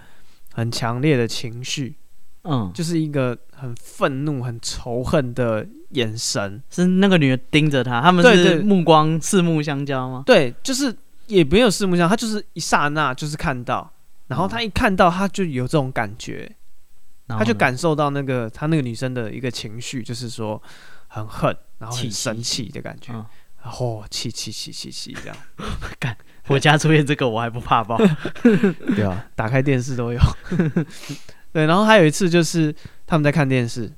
[0.52, 1.96] 很强烈的情绪，
[2.44, 10.24] 嗯，就是一个很愤怒、很仇恨的眼神，是那个女的盯着他，他们是目光四目相交吗？
[10.26, 10.96] 对，就是
[11.28, 13.92] 也没有四目相交，他就是一刹那就是看到。
[14.28, 16.50] 然后他一看到，他就有这种感觉，
[17.28, 20.62] 他就感受到那个他那个女生的一个情绪，就是说
[21.08, 23.12] 很恨，然后很生气的感觉，
[23.62, 25.38] 然后气气气气气这样。
[26.00, 27.98] 干，我家出现这个我还不怕爆？
[28.96, 30.20] 对啊， 打开电视都有。
[31.54, 32.74] 对，然后还有一次就是
[33.06, 33.92] 他们在看电视，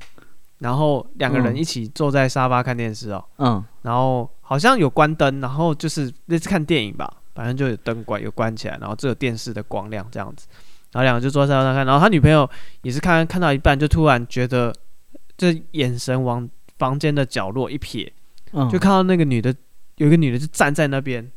[0.60, 7.18] 然后两个人一起坐在沙发看电视哦，嗯，然后好像有关灯，然后就是那次看电影吧。
[7.36, 10.46] 反正就有灯关，有关起来，然后只有电视的光亮这样子，
[10.92, 12.48] 然后两个就坐在沙发上看，然后他女朋友
[12.84, 14.72] 也是看看到一半，就突然觉得，
[15.36, 18.08] 这眼神往房间的角落一瞥，
[18.52, 19.52] 嗯，就看到那个女的，
[19.96, 21.28] 有一个女的就站在那边，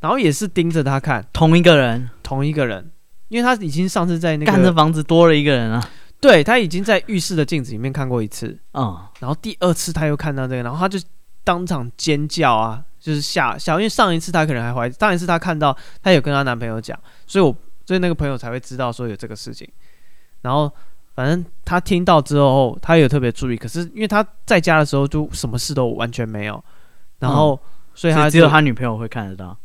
[0.00, 2.90] 然后也是盯着他看，同一个人，同一个人，
[3.28, 10.98] 因为他已经上次在那个，干的房子多了一个人啊，对，他已经在浴室的镜子里面看过一次，嗯，然后第二次他又看到这个，然后他就
[11.44, 12.82] 当场尖叫啊。
[12.98, 19.68] 就是吓吓，因为上一次他可能还怀疑，上一次他看到他有跟他男朋友讲，所以我所以那个朋友才会知道说有这个事情。
[20.40, 20.68] 然后
[21.14, 26.64] 反正他听到之后，他有特别注意，可是因为他在家的时候就什么事都完全没有，
[27.20, 27.58] 然后、嗯、
[27.94, 29.56] 所以他只有他女朋友会看得到。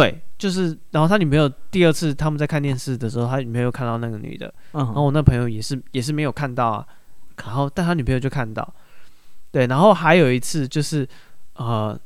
[0.00, 6.86] 对，就是然后他女朋友第二次他们在看电视的时候，他女朋友看到那个女的，嗯、然后我那朋友也是也是没有看到啊，
[7.44, 8.74] 然后但他女朋友就看到，
[9.50, 11.08] 对，然后还有一次就是
[11.54, 11.98] 呃。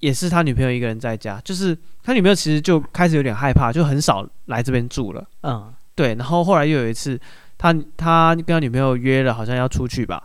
[0.00, 5.26] 也是他女朋友一个人在家，就是他女朋友其实就开始有点害怕，就很少来这边住了。
[5.42, 6.14] 嗯，对。
[6.14, 7.20] 然后后来又有一次，
[7.58, 10.22] 他他跟他女朋友约了，好像要出去吧，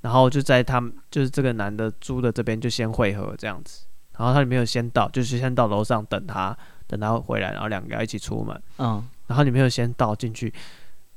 [0.00, 3.86] 然后就在他们就是这个男的租的这边就先会合这样子。
[4.16, 8.60] 然后他女朋友先到，就是先到楼上等他，等他回来，然后两个人一起出门。
[8.78, 10.52] 嗯，然后女朋友先到进去，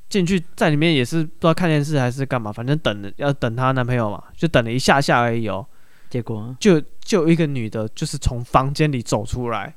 [0.10, 5.66] 进去在里面也是不知道看电视还是干嘛，反正等要等她男朋友嘛，就等了一下下而已哦。
[6.10, 9.76] 结果就就一个女的，就是从房间里走出来，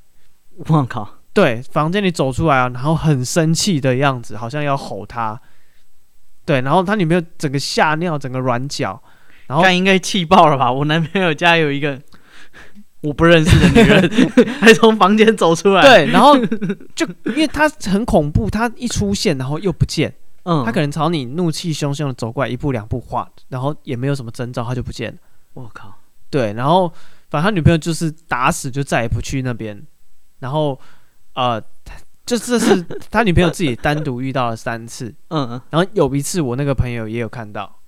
[0.57, 1.17] 我靠！
[1.33, 5.41] 对，房间里走出来啊，然后很生气的样子，好像要吼他。
[6.45, 9.01] 对，然后他女朋友整个吓尿，整个软脚，
[9.47, 10.73] 然后应该气爆了吧？
[10.73, 12.01] 我男朋友家有一个
[13.03, 14.11] 我不认识的女人，
[14.61, 15.83] 还从房间走出来。
[15.83, 16.37] 对，然后
[16.95, 25.19] 就因为他很恐怖，他一出现然后又不见，嗯，他可能朝你怒气汹汹的走过来，一步两步画，然后也没有什么征兆，他就不见了。
[25.55, 25.97] 我靠！
[26.29, 26.89] 对，然后
[27.29, 29.83] 反正他女朋友就是打死就再也不去那边，
[30.39, 30.79] 然后
[31.35, 31.61] 呃，
[32.27, 37.80] 就这是他女朋友自己单独遇到了三次， 嗯嗯，然后有一次我那个朋友也有看到，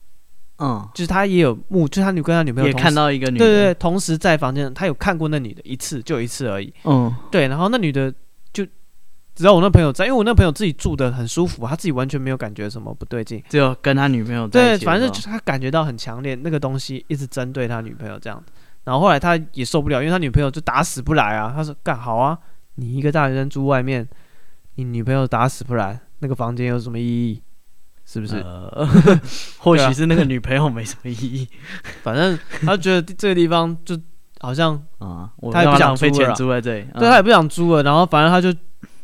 [0.62, 8.14] 嗯，就是他也有目，就是他女跟他女朋友也看到一个女的，对对对，同时在房间，他有看过那女的一次，就一次而已，嗯，对，然后那女的
[8.53, 8.64] 就
[9.35, 18.42] 只要我那朋友在，因为我那朋友自己住的很舒服，他自己完全没有感觉什么不对劲，只有跟他女朋友在一起，对，反正就是他感觉到很强烈，那个东西一直针对他女朋友这样。
[18.85, 21.53] 然后后来他也受不了，因为他女朋友就打死不来啊。
[21.55, 22.37] 他说：“干好啊，
[22.75, 24.05] 你一个大学生住外面，
[24.75, 27.40] 你女朋友打死不来，那个房间有什么意义？
[28.12, 28.37] 是不是？
[28.37, 28.87] 呃、
[29.57, 31.48] 或许是那个女朋友没什么意义，
[32.05, 33.98] 反正他觉得这个地方就
[34.40, 37.83] 好像啊，他也不想费钱租在这里，对，他也不想租了。
[37.83, 38.53] 然后反正他就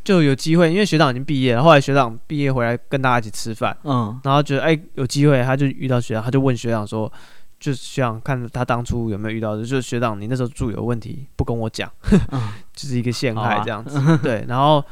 [0.04, 7.10] 就有机会，因为学长已经毕业了，后来学长毕业回来跟大家一起吃饭，嗯，然后觉得哎、欸、有机会，他就遇到学长，他就问学长说，
[7.58, 11.90] 就是学长看他当初有没有遇到的，就是学长你那时候住有问题不跟我讲，
[12.32, 12.40] 嗯、
[12.74, 14.84] 就是一个陷害这样子，啊、对，然后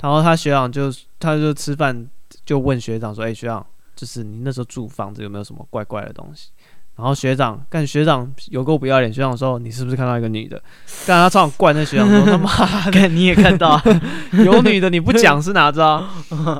[0.00, 2.06] 然后他学长就他就吃饭
[2.44, 3.64] 就问学长说，哎、欸、学长，
[3.96, 6.50] 就是你那时候住房子有没有什么怪怪的东西？
[6.96, 9.12] 然后学长，干学长有够不要脸。
[9.12, 10.56] 学长说：“你是不是看到一个女的？”
[11.04, 13.80] 干他超想灌那学长说：“他妈的， 你也看到
[14.44, 16.04] 有女的，你不讲是哪招？”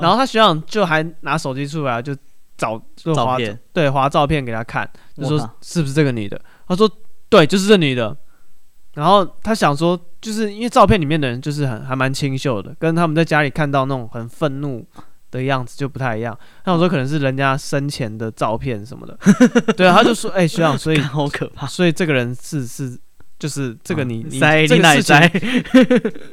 [0.02, 2.12] 然后他学长就还拿手机出来就
[2.56, 6.40] 找就滑照片，对，划照片给他看，就说是不是这个女的？
[6.66, 6.90] 他说
[7.30, 8.16] ：“对，就是这女的。”
[8.94, 14.84] 然后他想说，就是因为照片里面的人就是很还蛮清秀的，跟他们在家里看到那种很愤怒。
[15.34, 19.18] 的样子就不太一样，那我说可能是人家生前的照片什么的，
[19.76, 22.96] 对啊，他就说，哎、欸，学长，所以好可怕，所以这个人是是
[23.36, 25.14] 就是这个你、嗯、你塞这个事情，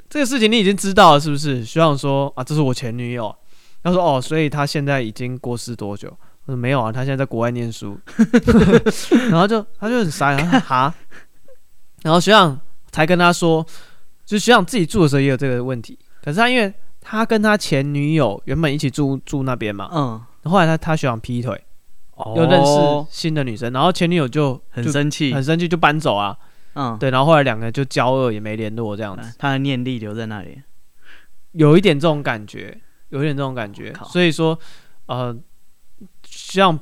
[0.08, 1.66] 这个事情你已经知道了是不是？
[1.66, 3.36] 学长说啊，这是我前女友，
[3.84, 6.16] 他说哦，所以他现在已经过世多久？
[6.46, 8.00] 我说没有啊，他现在在国外念书，
[9.32, 10.94] 然后就他就很傻，然后哈，
[12.04, 12.60] 然后学长
[12.92, 13.66] 才跟他说，
[14.26, 16.72] 就是学长自己住的时候也有这个问题，可是他因为。
[17.02, 21.60] 他跟他前女友原本一起住住那边嘛，嗯，后来他他学长劈腿，
[22.16, 26.38] 哦，又认识新的女生，然后前女友就，就很生气，很生气就搬走啊，
[26.76, 30.62] 嗯，对，然后后来两个人就交恶，也没联络这样子，他的念力留在那里，
[31.54, 34.58] 有一点这种感觉，有一点这种感觉，所以说，
[35.08, 35.36] 呃，
[36.24, 36.80] 像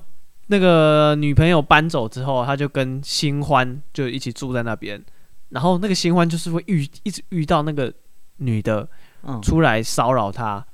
[0.47, 5.01] 那个女朋友搬走之后，他就跟新欢就一起住在那边，
[5.47, 7.93] 然后那个新欢就是会遇一直遇到那个
[8.36, 8.86] 女的。
[9.41, 10.65] 出来骚扰他，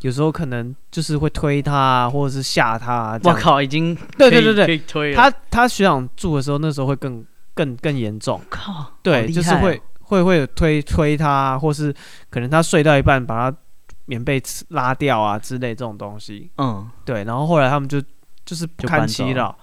[0.00, 3.18] 有时候可能就是会推他，或者是吓他。
[3.24, 8.40] 我靠，已经对对对对，他他学长住的时候，那时候会更更更严重。
[8.48, 11.94] 靠，对，哦、就是会会会推推他，或是
[12.30, 13.56] 可能他睡到一半把他
[14.06, 16.50] 棉被拉掉啊之类这种东西。
[16.58, 18.00] 嗯，对，然后后来他们就
[18.44, 19.56] 就是不堪其扰，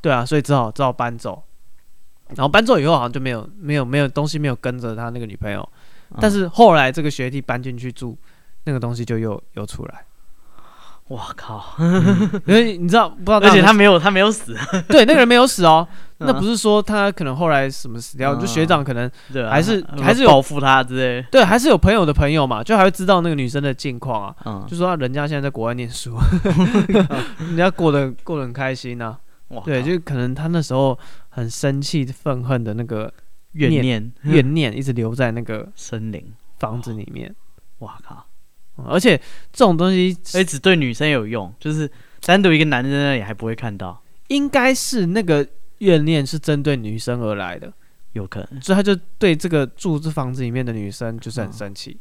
[0.00, 1.42] 对啊，所以只好只好搬走。
[2.28, 5.68] 然后搬走以后，好像就没有没有没有东西没有跟着他那个女朋友。
[6.20, 8.16] 但是后来这个学弟搬进去住，
[8.64, 10.04] 那个东西就又又出来。
[11.08, 11.62] 我靠！
[12.46, 13.38] 因为你知道不知道？
[13.38, 14.56] 而且他没有他没有死，
[14.88, 15.86] 对，那个人没有死哦。
[16.16, 19.10] 那不是说他可能后来什么死掉，就学长可能
[19.50, 21.22] 还是还是有保护他之类。
[21.30, 24.64] 对，还是有朋友的朋友嘛，就还会知道那个女生的近况啊。
[24.66, 26.16] 就说人家现在在国外念书，
[27.38, 29.14] 人家过得过得很开心呐。
[29.62, 30.98] 对，就可能他那时候
[31.28, 33.12] 很生气、愤恨的那个。
[33.54, 37.34] 怨念， 怨念一直留在那个森林房子里面。
[37.78, 38.24] 哇靠！
[38.76, 39.16] 而且
[39.52, 41.90] 这种东西，哎，只对女生有用，就是
[42.22, 44.00] 单独一个男人在那里还不会看到。
[44.28, 45.46] 应该是那个
[45.78, 47.72] 怨念是针对女生而来的，
[48.12, 48.60] 有可能。
[48.62, 51.98] 所以他就对这个住这房子里面的女生就是很生气，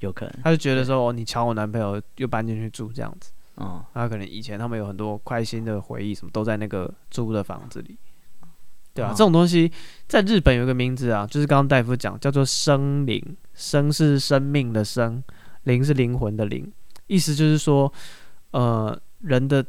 [0.00, 0.34] 有可能。
[0.42, 3.30] 他就觉得说，哦，你抢我男朋友，又搬进去住这样子。
[3.58, 7.98] 嗯，他可能以前他们有很多开心的回忆，什么都在那个租的房子里。
[8.96, 9.70] 对啊，这种东西
[10.08, 13.22] 在日本有一个名字啊，就是刚刚大夫讲，叫做生灵。
[13.54, 15.22] 生是生命的生，
[15.62, 16.70] 灵是灵魂的灵。
[17.06, 17.90] 意思就是说，
[18.50, 19.64] 呃，人的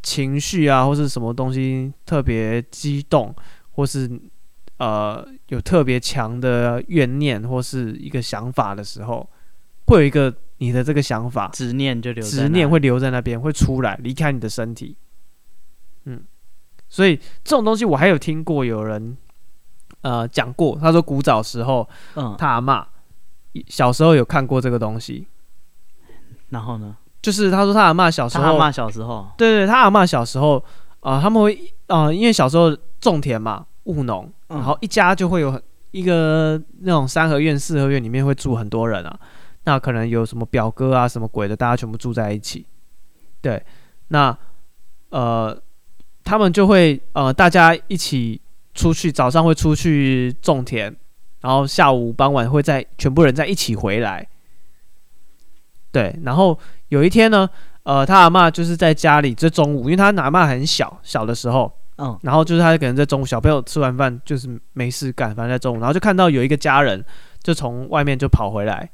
[0.00, 3.34] 情绪啊，或是什么东西特别激动，
[3.72, 4.08] 或是
[4.76, 9.28] 呃有特别强的怨念或是一个想法的时候，
[9.86, 14.96] 会有一个你的这个想法执念就留执念会留在那边，会出来离开你的身体。
[16.04, 16.22] 嗯。
[16.88, 19.16] 所以这种东西我还有听过有人，
[20.02, 20.78] 呃，讲过。
[20.80, 22.86] 他说古早时候，嗯，他阿妈
[23.66, 25.26] 小时候有看过这个东西。
[26.50, 30.58] 然后呢，就是他说他阿妈小时候，他阿嬷小时候，对对，他阿妈小时候，
[31.00, 31.54] 啊、呃，他们会，
[31.88, 39.18] 啊、呃，因为小时候种田嘛，务农，然后一家就会有很一个那种三合院、四合院里面会住很多人啊。
[39.64, 42.64] 那可能有什么表哥啊，什么鬼的，大家全部住在一起。
[43.42, 43.60] 对，
[44.08, 44.38] 那
[45.10, 45.60] 呃。
[46.26, 48.40] 他们就会呃，大家一起
[48.74, 50.92] 出去，早上会出去种田，
[51.40, 54.26] 然后下午傍晚会在全部人在一起回来。
[55.92, 56.58] 对，然后
[56.88, 57.48] 有一天呢，
[57.84, 67.02] 呃，他阿嬷就是在家里，这中午，因为他阿妈很小，小的时候，嗯，然后就是他可能在中午，小朋友吃完饭就是没事干，反正在中午，然后就看到有一个家人
[67.40, 68.90] 就从外面就跑回来，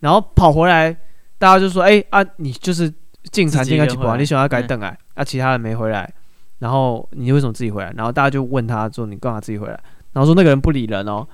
[0.00, 0.94] 然后跑回来，
[1.38, 2.92] 大家就说：“哎啊，你就是
[3.32, 6.12] 进餐厅去跑，你喜欢改等哎，啊，其他人没回来。”
[6.58, 7.92] 然后你为什么自己回来？
[7.96, 9.78] 然后大家就问他说：“你干嘛自己回来？”
[10.12, 11.26] 然后说那个人不理人哦，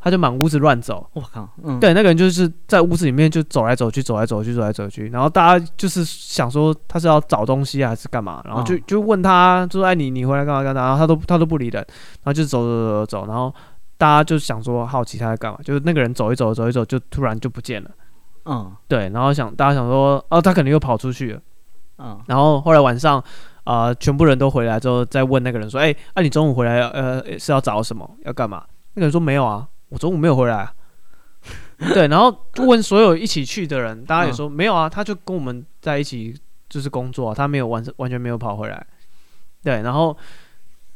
[0.00, 1.08] 他就满屋子乱走。
[1.14, 1.48] 我靠！
[1.64, 5.08] 嗯，对，那个人就是在屋子里面就走来走去，走来走去，走来走去。
[5.08, 8.42] 然后大家就是想说他是要找东西还是干嘛？
[8.44, 11.84] 然后就就问他，就说：“哎，你你回来干嘛干嘛？”然后他都他都不理人，
[12.22, 13.26] 然后就走走走走走。
[13.26, 13.52] 然后
[13.96, 15.58] 大家就想说好奇他在干嘛？
[15.64, 17.90] 就是那个人走一走走一走，就突然就不见了。
[18.44, 21.40] 嗯对，然后想大家想说，哦，他可能又跑出去了。
[21.98, 23.22] 嗯，然后后来晚上，
[23.66, 28.08] 啊、呃，全部人都回来之后，再问那个人说，哎，那、啊、你中午回来，呃，是要找什么？
[28.24, 28.64] 要干嘛？
[28.94, 30.72] 那个人说没有啊，我中午没有回来、啊。
[31.92, 36.34] 对，然后问所有一起去的人，大家也说、嗯、没有啊，他就跟我们在一起
[36.68, 38.86] 就是工作、啊，他没有完完全没有跑回来。
[39.62, 40.16] 对，然后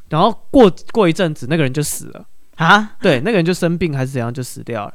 [0.09, 2.97] 然后过过一阵子，那个人就死了啊？
[3.01, 4.95] 对，那个人就生病还是怎样就死掉了。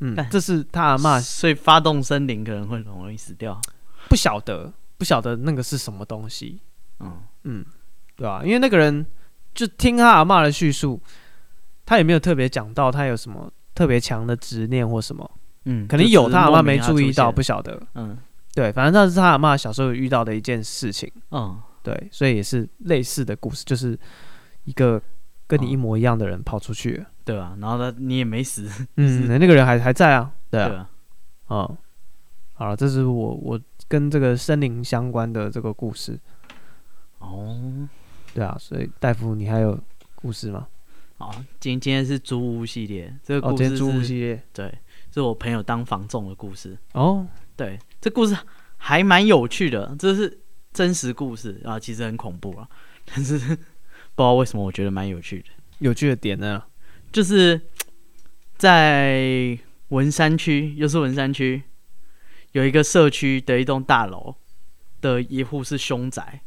[0.00, 3.60] 嗯，这是他阿妈，所以发动森林可能会很容易死掉。
[4.08, 6.60] 不晓得，不晓得那个是什么东西。
[7.00, 7.22] 嗯。
[7.44, 7.64] 嗯，
[8.16, 8.44] 对吧、啊？
[8.44, 9.06] 因为那个人
[9.54, 11.00] 就听他阿妈的叙述，
[11.84, 13.52] 他也没有特别讲到他有什么。
[13.76, 15.30] 特别强的执念或什么，
[15.66, 18.16] 嗯，可能有他阿妈没注意到，不晓得，嗯，
[18.54, 23.94] 对，反正那是他阿妈小时候遇到的一件事情，嗯，对，所以也是类似的故事，就是
[24.64, 24.98] 一个
[25.46, 27.04] 跟你一模一样的人跑出去。
[27.22, 27.56] 对吧、啊？
[27.60, 28.66] 然后他你也没死，
[28.96, 30.88] 嗯，那个人还还在啊，对啊，对啊，
[31.50, 31.76] 嗯，
[32.54, 36.18] 好了，这是我我跟这个森林相关的这个故事，
[37.18, 37.88] 哦，
[38.34, 39.78] 对啊，所以大夫你还有
[40.14, 40.66] 故事吗？
[41.18, 44.72] 好，今今天是租屋系列，这个故事是、哦、租屋系列，对，
[45.12, 46.76] 是我朋友当房仲的故事。
[46.92, 47.26] 哦，
[47.56, 48.36] 对，这故事
[48.76, 50.38] 还蛮有趣的，这是
[50.72, 52.68] 真实故事啊，其实很恐怖啊，
[53.06, 53.38] 但是
[54.14, 55.48] 不知道为什么我觉得蛮有趣的。
[55.78, 56.62] 有趣的点呢，
[57.12, 57.60] 就是
[58.56, 59.58] 在
[59.88, 61.62] 文山区，又是文山区，
[62.56, 64.34] 有一个社区的一栋大楼
[65.02, 66.40] 的一户是凶宅，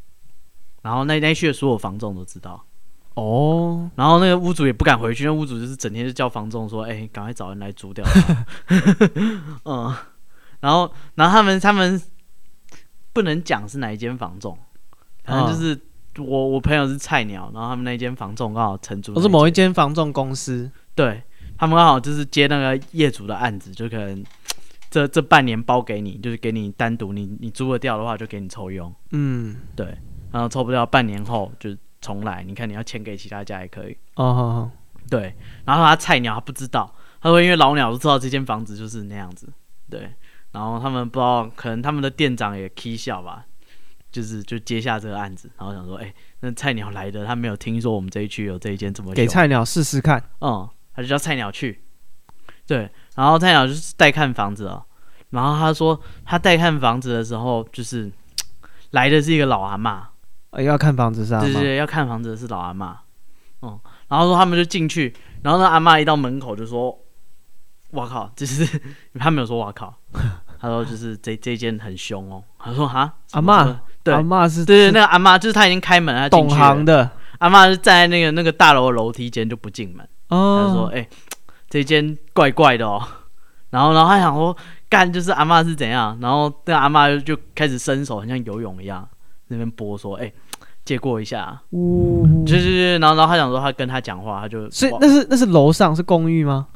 [0.82, 2.66] 然后那那区的所有房仲都知道。
[3.14, 8.04] 哦，然后那个屋主也不敢回去，那屋主就是整天就叫房仲说：“哎、欸，赶快找人来租掉。
[9.66, 9.94] ”嗯，
[10.62, 12.02] 然后，然后他们他们
[13.14, 14.58] 不能讲是哪一间房仲，
[15.26, 15.80] 反正就是
[16.18, 21.22] 我、哦、我朋友是菜鸟，然后他们那间房仲刚好承租，我是某一间房仲公司，对
[21.56, 24.24] 他们刚好就是接那个业主的案子，就可能
[24.90, 29.88] 这这半年包给你，就是给你单独你你租得掉的话就给你抽佣，嗯，对，
[30.32, 31.76] 然后抽不掉半年后就。
[32.02, 33.98] 重来，你看你要签给其他家也可以。
[34.16, 34.70] 哦，oh, oh, oh.
[35.10, 35.36] 对。
[35.66, 39.52] 然后他菜鸟他不知道，他说因为老鸟都知道这间房子就是那样子。
[39.90, 40.10] 对。
[40.54, 43.46] 然后他们不知道，可能他们的店长也起笑吧，
[44.14, 49.14] 就是就接下这个案子，然后想说，哎、欸，那菜鸟来的，他没有听说我们这一区有这一间怎么。
[49.14, 50.24] 给菜鸟试试看。
[50.40, 51.82] 嗯，他就叫菜鸟去。
[52.66, 52.90] 对。
[53.20, 54.82] 然后菜鸟就是带看房子哦。
[55.32, 58.10] 然后他说他带看房子的时候，就是
[58.92, 60.00] 来的是一个老阿嬷。
[60.52, 61.42] 欸、要看房子是阿？
[61.42, 62.96] 对对对，要看房子的是老阿嬷。
[63.62, 65.14] 嗯，然后说他们就进去，
[65.44, 66.98] 然后那阿妈一到门口就说
[67.92, 68.66] ：“我靠，就是
[69.20, 69.94] 他没有说我靠，
[70.58, 77.12] 他说就是这这间很凶哦。”他说：“哈，阿嬷嬷，对，阿妈是，对对，那个阿妈就是他已经开门了，懂行的。
[77.40, 80.08] 阿妈是站在那个那个大楼的楼梯间就不进门。
[80.30, 81.10] 哦，他说：“哎、欸，
[81.70, 83.02] 这间怪怪的哦。”
[83.72, 84.56] 然后然后他想说
[84.90, 89.08] ：“干，就是阿妈是怎样？”然后那阿妈就开始伸手，很像游泳一样。
[89.52, 90.34] 那边拨说，哎、欸，
[90.86, 96.68] 借过一下，呜，就是就是，然后然后他想说，他跟他讲话，他就，所以那是那是楼上是公寓吗？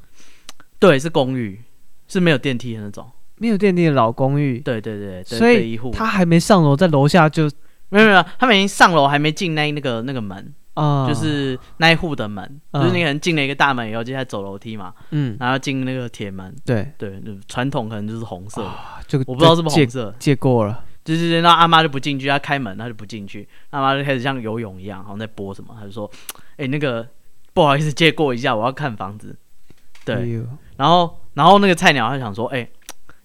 [0.79, 1.61] 对，是公寓，
[2.07, 4.59] 是没有电梯的那种，没有电梯的老公寓。
[4.59, 7.49] 对对对，所以他还没上楼，在楼下就
[7.89, 16.91] 没有没有，他们已经上楼，还没进那那个那个门啊，就是那一户的门，就是你可能进了一个大门以后，接下来走楼梯嘛，嗯，然后进那个铁门，对。
[16.97, 18.67] 对，传统可能就是红色，
[19.07, 20.83] 就我不知道是不是红色，借过了。
[21.03, 23.47] 对对对，那阿妈就不进去，她开门，她就不进去。
[23.71, 26.09] 阿妈就开始像游泳一样，好像在播什么，她就说
[26.55, 27.05] ：“哎、欸，那个
[27.53, 29.35] 不好意思，借过一下，我要看房子。”
[30.05, 30.47] 对，哎、
[30.77, 32.69] 然后然后那个菜鸟他想说：“哎、欸，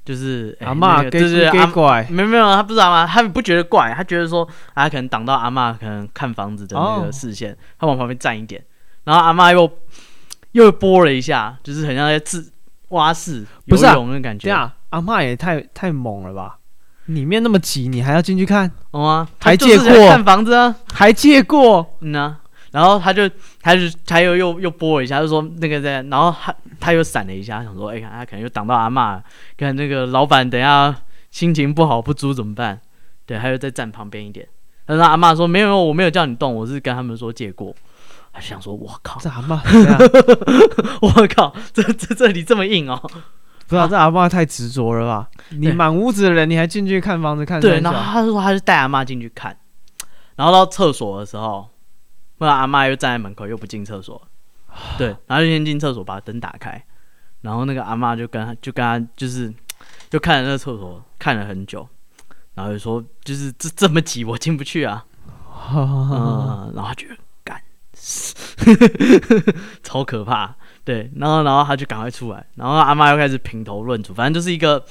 [0.09, 8.65] 就是、欸、阿妈，那个、就是阿妈，没有没有，他不是阿妈，他不觉得怪，他觉得说，他可能挡到阿妈可能看房子的那个视线，哦、他往旁边站一点。
[9.05, 9.71] 然后阿妈又
[10.53, 12.51] 又拨了一下，就是很像在自
[12.89, 14.49] 蛙式游泳的感觉。
[14.49, 16.57] 对啊，阿妈也太太猛了吧！”
[17.05, 18.71] 里面那么挤，你还要进去看？
[18.93, 20.75] 哦啊，还借过看房子啊？
[20.95, 21.99] 还借过？
[22.01, 22.41] 嗯啊，
[22.73, 23.29] 然后他就，
[23.61, 29.21] 他就，他又又又拨了一下，就说那个在，然后他他又闪了一下，想说，哎、欸，他可能又挡到阿嬷，
[29.57, 30.95] 看那个老板等下
[31.31, 32.81] 心情不好不租怎么办？
[33.27, 34.47] 对，他又再站旁边一点。
[34.87, 37.75] 他说阿妈说没有，我没有叫你动，我是跟他们说借过。
[38.33, 39.61] 他想说，我靠，这阿妈，
[41.03, 42.99] 我靠，这这这里这么硬哦。
[43.67, 45.29] 不知道、啊、这阿妈太执着了吧？
[45.51, 47.61] 你满屋子的人，你还进去看房子看？
[47.61, 49.55] 对，然后他就说他就带阿妈进去看，
[50.37, 51.69] 然后到厕所的时候，
[52.39, 54.21] 不然阿妈又站在门口又不进厕所，
[54.97, 56.83] 对，然后就先进厕所把灯打开，
[57.43, 59.53] 然后那个阿妈就跟他就跟他就是
[60.09, 61.87] 就看着那个厕所看了很久，
[62.55, 65.05] 然后就说就是这这么挤我进不去啊，
[65.75, 67.61] 嗯，然后他觉得干，
[69.83, 70.55] 超可怕。
[70.85, 74.83] 对，然后然后他就赶快出来，然后阿妈又开始评头论足，反正就是一个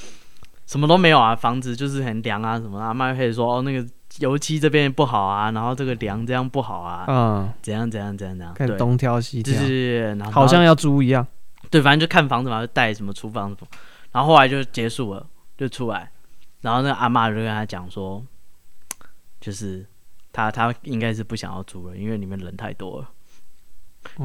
[0.67, 3.83] 什么都没有啊，房子就是很凉啊什么的，阿妈又开始说哦那个
[4.19, 11.25] 油漆这边不好啊，然后这个梁这样不好啊，嗯，怎样怎样怎样怎样，开始东挑西挑，就是然后好像要租一样，
[11.69, 13.67] 对，反正就看房子嘛，就带什么厨房什么，
[14.11, 15.25] 然后后来就结束了，
[15.57, 16.11] 就出来，
[16.61, 18.23] 然后那个阿妈就跟他讲说，
[19.39, 19.85] 就是
[20.31, 23.09] 他他应该是不想要租了，因为里面人太多了。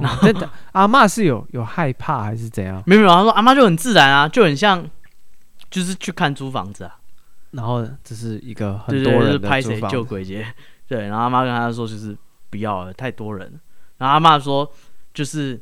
[0.01, 0.29] 然后
[0.73, 2.83] 阿妈是有有害怕还是怎样？
[2.87, 4.89] 没有没有，他说阿妈就很自然啊，就很像
[5.71, 6.99] 就是去看租房子啊。
[7.53, 10.47] 然后这是一个很多人的拍谁救鬼节，
[10.87, 11.03] 对。
[11.09, 12.17] 然后阿妈跟他说就是
[12.51, 13.61] 不要了，太多人。
[13.99, 14.71] 然后阿妈说
[15.15, 15.61] 就是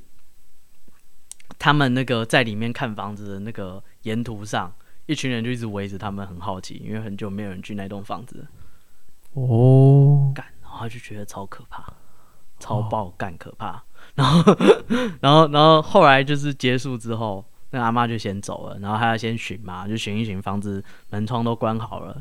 [1.59, 4.73] 他们那个在里面看房子的那个沿途上，
[5.07, 8.47] 一群人就一直围着他们，很好奇，因为很久没有人去那栋房子。
[9.35, 11.93] 哦，干，然后就觉得超可怕，
[12.59, 13.83] 超爆干可怕。
[14.15, 14.57] 然后，
[15.21, 22.21] 然后，然后后来就是结束之后，那阿妈就先走了，然后还要先巡嘛，就巡一巡房子，门窗都关好了，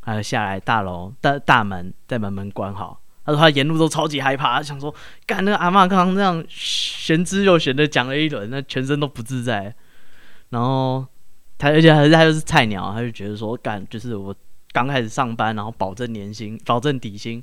[0.00, 3.00] 还有下来大楼大大门再把门关好。
[3.24, 4.94] 他说他沿路都超级害怕，他想说，
[5.26, 9.74] 干那个阿妈刚刚那样玄之又玄的讲了一轮，那全身都不自在。
[10.50, 11.04] 然后
[11.58, 14.34] 他而且还是他又是菜鸟，他就觉得说，干就是我
[14.72, 17.42] 刚开始上班，然后保证年薪，保证底薪，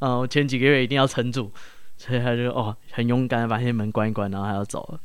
[0.00, 1.50] 嗯， 我前几个月一定要撑住。
[1.96, 4.98] 所以他就哦很勇敢把那些门关一关，然后他要走了。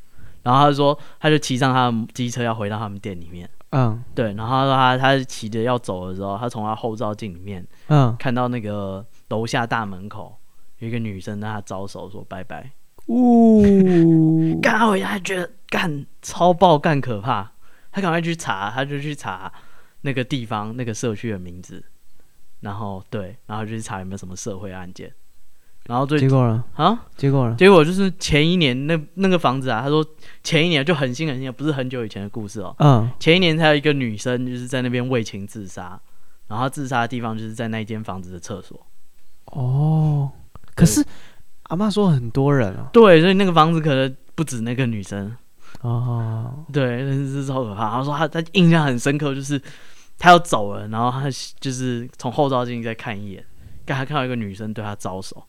[0.48, 3.50] 然后他就说，他就骑上他的机车要回到他们店里面。
[3.72, 4.34] 嗯，对。
[4.36, 10.38] 然后他说他他骑着要走的时候，他从他后照镜里面，嗯，看到那个楼下大门口
[10.80, 12.72] 有一个女生跟他招手说拜拜。
[13.08, 13.62] 呜，
[14.64, 17.52] 干他回家，他觉得干超爆干可怕，
[17.91, 19.52] 他赶快去查，他就去查
[20.00, 21.84] 那个地方那个社区的名字，
[22.62, 25.14] 然后对，然后就去查有没有什么社会案件。
[25.88, 26.63] 然后最结果呢？
[26.75, 27.55] 啊，结果呢？
[27.57, 30.05] 结果就是前一年那那个房子啊，他说
[30.43, 32.75] 前一年就很新很新，不是很久以前的故事哦。
[32.79, 35.99] 嗯，前一年才有一个女生就是在那边为情自杀，
[36.47, 38.85] 然后自杀的地方就是在那间房子的厕所。
[39.45, 40.29] 哦，
[40.75, 41.01] 可是
[41.63, 42.89] 阿妈说很多人啊。
[42.91, 45.33] 对，所以那个房子可能不止那个女生。
[45.81, 47.91] 哦，对，真是超可怕。
[47.91, 49.61] 他说他他印象很深刻，就是
[50.17, 51.29] 他要走了，然后他
[51.61, 53.45] 就是从后照镜再看一眼，
[53.85, 55.41] 刚才看到一个女生对他招手。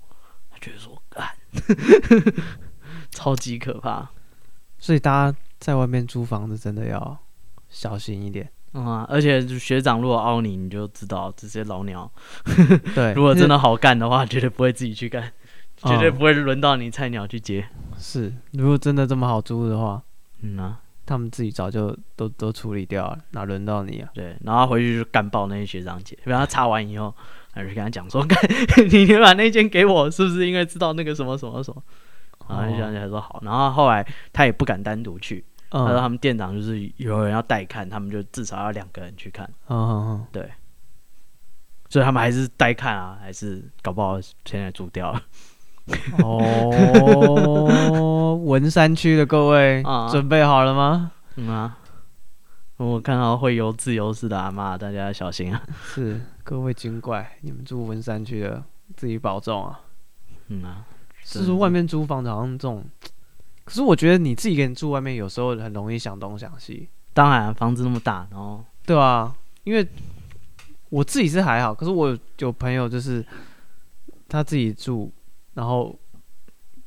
[0.61, 1.29] 觉得说，干，
[3.11, 4.09] 超级可怕，
[4.79, 7.19] 所以大家在外面租房子真的要
[7.69, 8.51] 小心一点。
[8.75, 12.11] 嗯啊，而且学长如果凹你，你就知道这些老鸟。
[12.95, 15.33] 对， 如果真的好干的话，绝对不会自己去干，
[15.85, 17.67] 绝对不会轮到你菜鸟去接。
[17.99, 20.03] 是，如果真的这么好租的话，
[20.43, 24.11] 嗯啊，他们自己早就都都处理掉了，哪轮到你啊？
[24.13, 27.13] 对，然后回去就干爆那些学长姐，然后他查完以后。
[27.53, 28.25] 还是跟他讲说，
[28.91, 31.83] 你你把那间给我，是不是因为知道那个什么什么什么？
[32.49, 39.49] 然后就想起来说好，然后后来他也不敢单独去，他说他们店长就是有人要带看，他们就至少要两个人去看。
[39.69, 40.49] 嗯，对，
[41.91, 45.23] 所以他们还是带看啊，还是搞不好现在租掉了。
[46.23, 51.11] 哦，文山区的各位， 准备好了吗？
[51.37, 51.77] 嗯啊。
[52.79, 55.61] 我看到会游自由式的阿妈，大家小心啊！
[55.83, 58.63] 是各位精怪，你们住文山区的，
[58.97, 59.81] 自己保重啊！
[60.47, 60.87] 嗯啊，
[61.25, 62.85] 是说外面租房子好像这种，
[63.65, 66.89] 可是我觉得你自己一个人住外面，有时候很容易想东想西。
[67.13, 69.85] 当然，房子那么大，然后对啊，因为
[70.89, 73.27] 我自己是还好，可是我有朋友就是
[74.29, 75.13] 他自己住，
[75.55, 75.99] 然后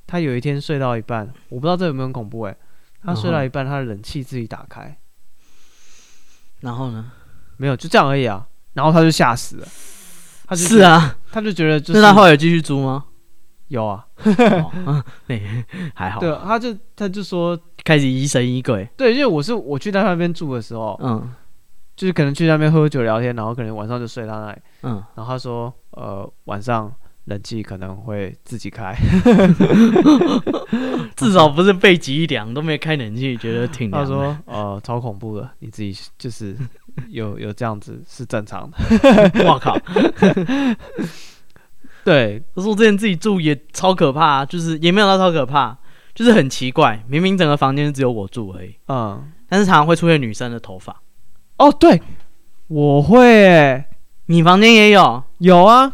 [0.08, 2.58] 他有一天睡到一半，我不知道这有没有很恐怖哎、欸，
[3.04, 4.98] 他睡到一半，他的冷气自己打开。
[6.62, 7.12] 然后呢？
[7.58, 8.48] 没有，就这样而已啊。
[8.74, 9.68] 然后他就吓死了。
[10.48, 12.00] 他是啊，他就觉得就是。
[12.02, 13.06] 那他后来有继续租吗？
[13.68, 14.06] 有啊。
[15.94, 16.20] 还好。
[16.20, 18.90] 对，他就他就说开始疑神疑鬼。
[18.98, 21.34] 对，因为我是我去他那边住的时候，嗯，
[21.96, 26.92] 就是可能去那边喝酒聊天，然后可能晚上就睡他那里，嗯，然后他说，呃，晚上。
[27.32, 28.94] 冷气可能会自己开，
[31.16, 34.04] 至少不是背脊一凉都没开冷气，觉得挺凉。
[34.04, 36.56] 他说：“呃，超恐怖的，你自己就是
[37.10, 38.78] 有有这样子是正常的。
[39.48, 39.78] ”我靠！
[42.04, 45.78] 对，可是我之前自己住也超可怕，就是也没有到超可怕，
[46.14, 51.02] 就是很奇怪，明明整个房间只有我住而已，嗯，但是常常会出现女生的头发。
[51.58, 52.02] 哦，对，
[52.68, 53.86] 我会诶，
[54.26, 55.24] 你房间也有？
[55.38, 55.94] 有啊。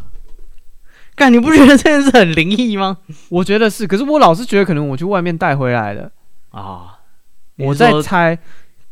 [1.18, 2.96] 干，你不觉得这件事很灵异吗？
[3.30, 6.12] 我觉得是，可是我老是觉得可能我去外面带回来的
[6.52, 6.94] 啊。
[7.58, 8.38] 我在猜，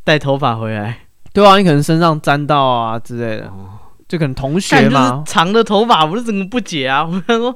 [0.04, 1.02] 带头发回来，
[1.32, 3.70] 对啊，你可能身上沾到啊之类的，哦、
[4.08, 7.06] 就可能同学嘛，长的头发，我是怎么不解啊！
[7.06, 7.56] 我想说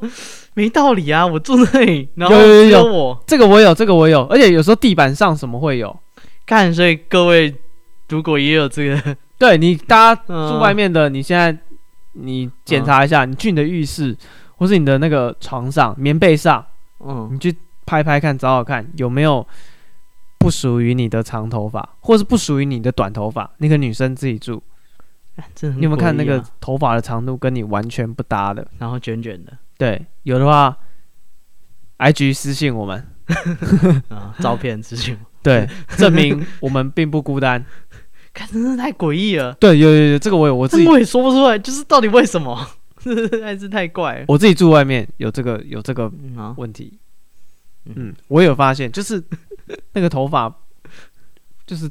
[0.53, 5.99] 没道理啊，我住那里，然后有有有这个我有，这个我有，而且有时候地板上什么会有。
[6.45, 7.51] 看，所以各位
[8.09, 11.57] 如果也有这个， 对你大家住外面的，你现在
[12.13, 14.15] 你检查一下，你去你的浴室
[14.59, 16.63] 或是你的那个床上、棉被上，
[16.99, 17.55] 嗯，你去
[17.85, 19.45] 拍拍看，找找看有没有
[20.37, 23.49] 不属于你的长头发，或是不属于你的短头发。
[23.59, 24.61] 那个女生自己住，
[25.61, 29.57] 你有没有看那个头发的长度跟你完全不搭的，然后卷卷的？
[29.77, 30.77] 对，有的话
[31.99, 33.07] ，IG 私信我们，
[34.11, 35.17] 啊，照片私信。
[35.41, 37.65] 对，证明我们并不孤单。
[38.33, 39.53] 看，真是太诡异了。
[39.53, 42.67] 对，有有有，这个我有，我自己我也说不出来，就是到底为什么，
[43.43, 44.25] 还是太怪了。
[44.27, 46.11] 我自己住外面有这个有这个
[46.57, 46.99] 问题。
[47.85, 49.23] 嗯，嗯，我有发现，就是
[49.93, 50.53] 那个头发
[51.65, 51.89] 就是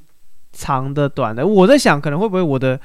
[0.53, 1.47] 长的、短的。
[1.47, 2.79] 我在想，可能会不会我的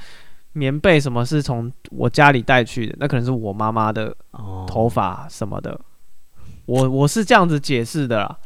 [0.54, 2.96] 棉被什么是从我家里带去的？
[3.00, 4.16] 那可能是我妈妈的
[4.68, 5.72] 头发什么的。
[5.72, 5.80] 哦、
[6.66, 8.38] 我我是这样子解释的啦。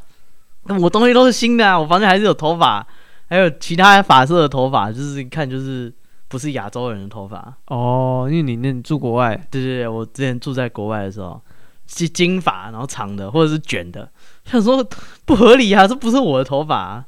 [0.64, 2.86] 那我东西都是新的啊，我房间还是有头发，
[3.30, 5.94] 还有其他发色的头发，就是一看就是
[6.28, 7.56] 不是亚洲人的头发。
[7.68, 8.28] 哦。
[8.30, 11.42] 因为你那你住国外，对对对，我之前住在国外的时候，
[11.88, 14.12] 是金发，然后长的或者是卷的，
[14.44, 14.86] 想说
[15.26, 17.06] 不合理啊，这不是我的头发，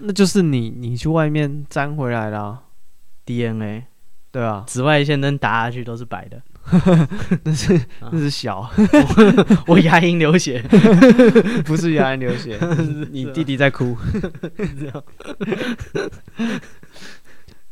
[0.00, 2.62] 那就是你你去外面粘回来了
[3.24, 3.84] DNA，
[4.30, 6.42] 对啊，紫外线灯打下去都是白的。
[7.44, 7.80] 那是
[8.12, 10.60] 那是小，我，我牙龈流血，
[11.64, 12.58] 不是牙龈流血，
[13.10, 13.96] 你弟弟在哭，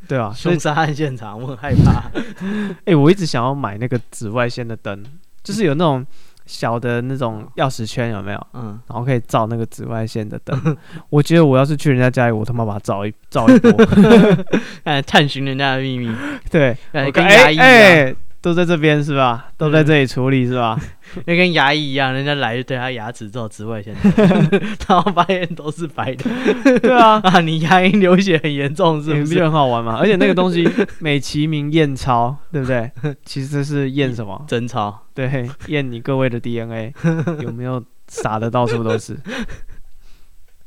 [0.08, 2.10] 对啊，凶杀案现场，我很害怕。
[2.84, 5.04] 哎、欸，我一直想要买那个紫外线的灯，
[5.42, 6.06] 就是有那种
[6.46, 8.46] 小的那种钥匙圈，有没有？
[8.54, 10.76] 嗯，然后可以照那个紫外线的灯。
[11.10, 13.72] 我觉得我要是去人家家里，我他妈把它照一照一波，
[14.84, 16.14] 哎，探寻人家的秘密。
[16.50, 16.76] 对，
[17.12, 18.16] 跟牙医一样。
[18.46, 19.48] 都在这边是吧？
[19.58, 20.78] 都在这里处理是吧？
[21.26, 23.92] 那跟牙医一样，人家来就对他牙齿做紫外线，
[24.86, 26.78] 然后发现都是白的。
[26.78, 29.42] 对啊， 啊，你牙龈流血很严重，是不是？
[29.42, 29.96] 很好玩嘛？
[29.98, 30.70] 而且那个东西
[31.00, 32.88] 美其名验钞，对不对？
[33.24, 34.44] 其实是验什么？
[34.46, 34.96] 真钞。
[35.12, 36.94] 对，验你各位的 DNA
[37.40, 39.18] 有没有撒的到处都是。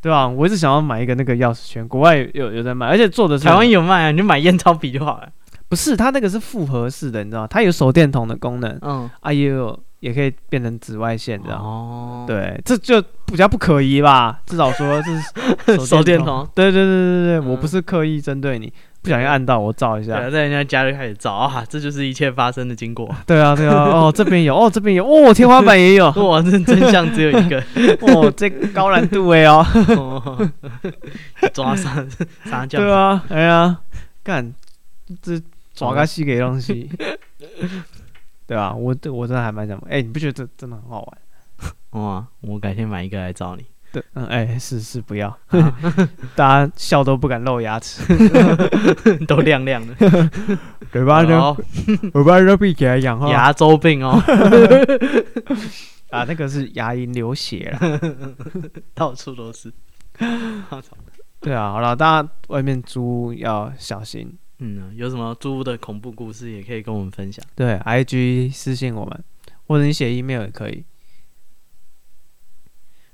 [0.01, 5.29] 对啊，我一直想要买一个那个钥匙圈，国外有有在卖，而且做的是台湾有卖啊，你就买验钞笔就好了。
[5.69, 7.47] 不是，它那个是复合式的，你知道吗？
[7.47, 11.59] 它有手电筒的功能，嗯，啊，也有也可以变成紫外线，这样。
[11.59, 14.39] 哦，对，这就比较不可疑吧？
[14.47, 16.47] 至少说这是 手电筒。
[16.55, 20.19] 对对对对对，我不是刻意针对你，不小心按到我照一下。
[20.19, 23.07] 对，在人家家就开始照啊，这就是一切发生的经过。
[23.27, 27.63] 对啊对啊，哦，这边有，哦，这边有，哦，天花板也有， 哇，这真相只有一个，
[28.01, 29.63] 哦，这高难度哎哦，
[31.53, 32.03] 抓啥
[32.45, 32.79] 啥叫？
[32.79, 33.77] 对啊，哎呀，
[34.23, 34.51] 干
[35.21, 35.39] 这。
[35.79, 36.89] 抓个西给东西，
[38.45, 41.17] 对啊，我我真的还蛮想，哎、欸，你不觉得这真的很好玩？
[42.03, 43.65] 哇，我改天买一个来找你。
[43.91, 45.75] 对，嗯，哎、欸，是是不要，啊、
[46.35, 48.03] 大家笑都不敢露牙齿，
[49.25, 49.95] 都亮亮的，
[50.91, 51.55] 嘴巴都
[52.11, 54.21] 嘴巴都闭起来牙周病哦。
[56.11, 58.01] 啊，那个是牙龈流血了，
[58.93, 59.73] 到处都是。
[61.39, 64.37] 对啊，好了，大家外面租要小心。
[64.61, 67.43] 嗯，有什么租的恐怖故事也可以跟我们分享。
[67.55, 69.23] 对，IG 私信我们，
[69.67, 70.83] 或者你写 email 也可以。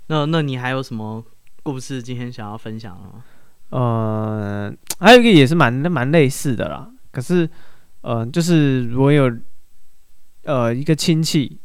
[0.08, 1.24] 那那你还有什么
[1.62, 3.24] 故事今天想要分享的吗？
[3.70, 6.90] 呃，还有一个也是蛮蛮类似的啦。
[7.12, 7.48] 可是，
[8.00, 9.32] 呃，就是我有
[10.42, 11.60] 呃一个亲戚，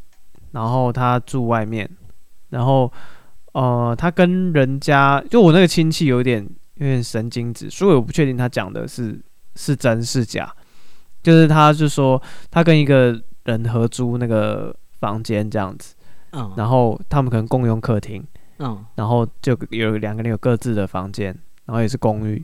[0.52, 1.90] 然后他住外面，
[2.50, 2.94] 然后
[3.54, 9.20] 呃他跟人家，就我那个亲戚有点有点神经质，所以我不确定他讲的是。
[9.56, 10.54] 是真是假？
[11.24, 15.94] 就是他就说他跟一个人合租那个房间这样子，
[16.32, 18.26] 嗯，然后他们可能共用客厅，
[18.58, 21.28] 嗯，然后就有两个人有各自的房间，
[21.66, 22.44] 然后也是公寓，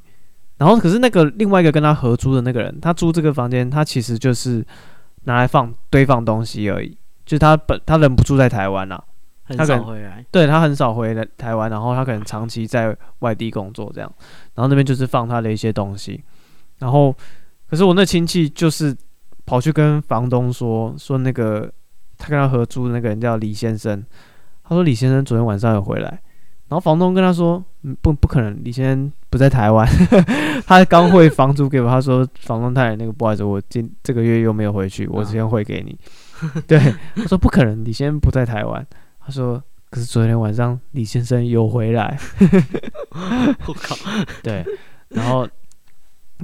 [0.58, 4.64] 然后可是那个另外一个跟他合租的那个人，他租这个房间，他其实就是
[5.24, 6.96] 拿来放堆放东西而已，
[7.26, 9.04] 就是他本他人不住在台湾啊，
[9.44, 14.14] 很少回来，对，他很少回来台湾，然后他可能长期在外地工作这样，
[14.54, 16.24] 然后那边就是放他的一些东西。
[16.80, 17.16] 然后，
[17.70, 18.96] 可是我那亲戚就是
[19.46, 21.72] 跑去跟房东说，说那个
[22.18, 24.04] 他跟他合租的那个人叫李先生，
[24.64, 26.10] 他说李先生昨天晚上有回来，
[26.68, 29.88] 然后房东跟他说，嗯不不可能，李先生不在台湾，
[30.68, 35.98] 他刚汇房租给我，他说房东太太那个不好意思，我今这个月又没有回去，我先汇给你。
[36.68, 36.78] 对，
[37.16, 38.86] 他说不可能，李先生不在台湾，
[39.20, 42.20] 他说可是昨天晚上李先生有回来，
[43.66, 43.96] 我靠，
[44.44, 44.64] 对，
[45.10, 45.48] 然后。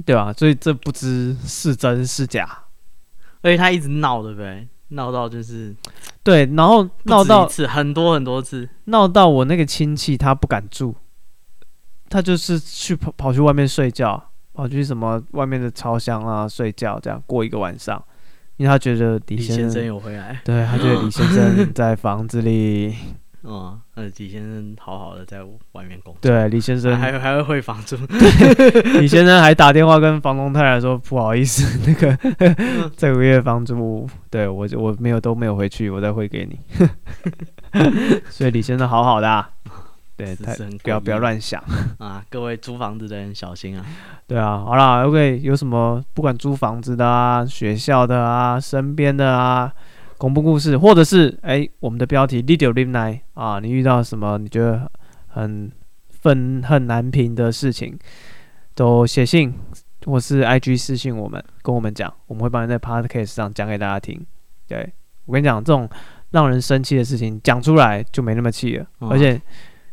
[0.04, 0.32] 对吧？
[0.32, 2.48] 所以这不知是真是假，
[3.42, 4.66] 而且他一直闹，对不对？
[4.88, 5.74] 闹到就是
[6.22, 10.94] 对，然后闹到一次很多很多次，闹到我那个亲戚他不敢住，
[12.08, 18.00] 他就是去跑跑去外面睡觉，跑去什么外面的超厢啊睡觉，这样过一个晚上，
[18.56, 22.94] 因为他觉得李先生，李先生有回来，对，他觉得李先生 在房子里。
[23.46, 25.42] 嗯，那李先生好好的在
[25.72, 26.18] 外面工作。
[26.22, 27.94] 对，李先生还还会汇房租。
[28.98, 32.16] 李先生还打电话跟房东太太说：“不好意思，那个
[32.96, 36.58] 这个月房租，对我我没有都没有回去，我再汇给你。
[38.30, 39.50] ”所以李先生好好的，啊，
[40.16, 41.62] 对，太不要不要乱想
[41.98, 42.24] 啊！
[42.30, 43.84] 各位租房子的人小心啊！
[44.26, 49.70] 对啊，好啦，OK，有什么不管租房子的啊、学校的啊、身边的啊。
[50.24, 54.90] 恐怖故事，或者是哎、欸，我们的标题 “Lidio Live Night” 啊，你遇到什么你觉得
[55.26, 55.70] 很
[56.08, 57.98] 愤恨难平的事情，
[58.74, 59.52] 都写信
[60.06, 64.18] 或是 IG 私信我们，跟我们讲，我们会帮你在 Podcast 上讲给大家听。
[64.66, 64.90] 对，
[65.26, 65.86] 我跟你讲，这种
[66.30, 69.38] 让人生气的事情讲出来就没那么气了，嗯、而且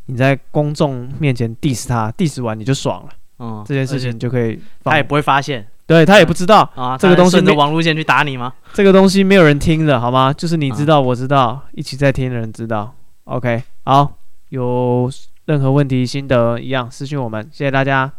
[0.06, 3.10] 你在公众面前 diss 他，diss 完你就爽了，
[3.40, 5.68] 嗯，这件事情就可以，他也不会发现。
[5.86, 8.54] 对他也不知道啊，这个东西顺着网路线去打你吗？
[8.74, 10.32] 这个东西没有人听的，好吗？
[10.32, 12.94] 就是你知道，我知道，一起在听的人知道。
[13.26, 14.14] OK，好，
[14.50, 15.12] 有
[15.46, 18.12] 任何问题、心得一样私信我们，谢谢大家。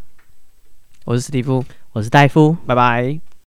[1.05, 3.32] 我是史蒂夫，我是戴夫，拜拜。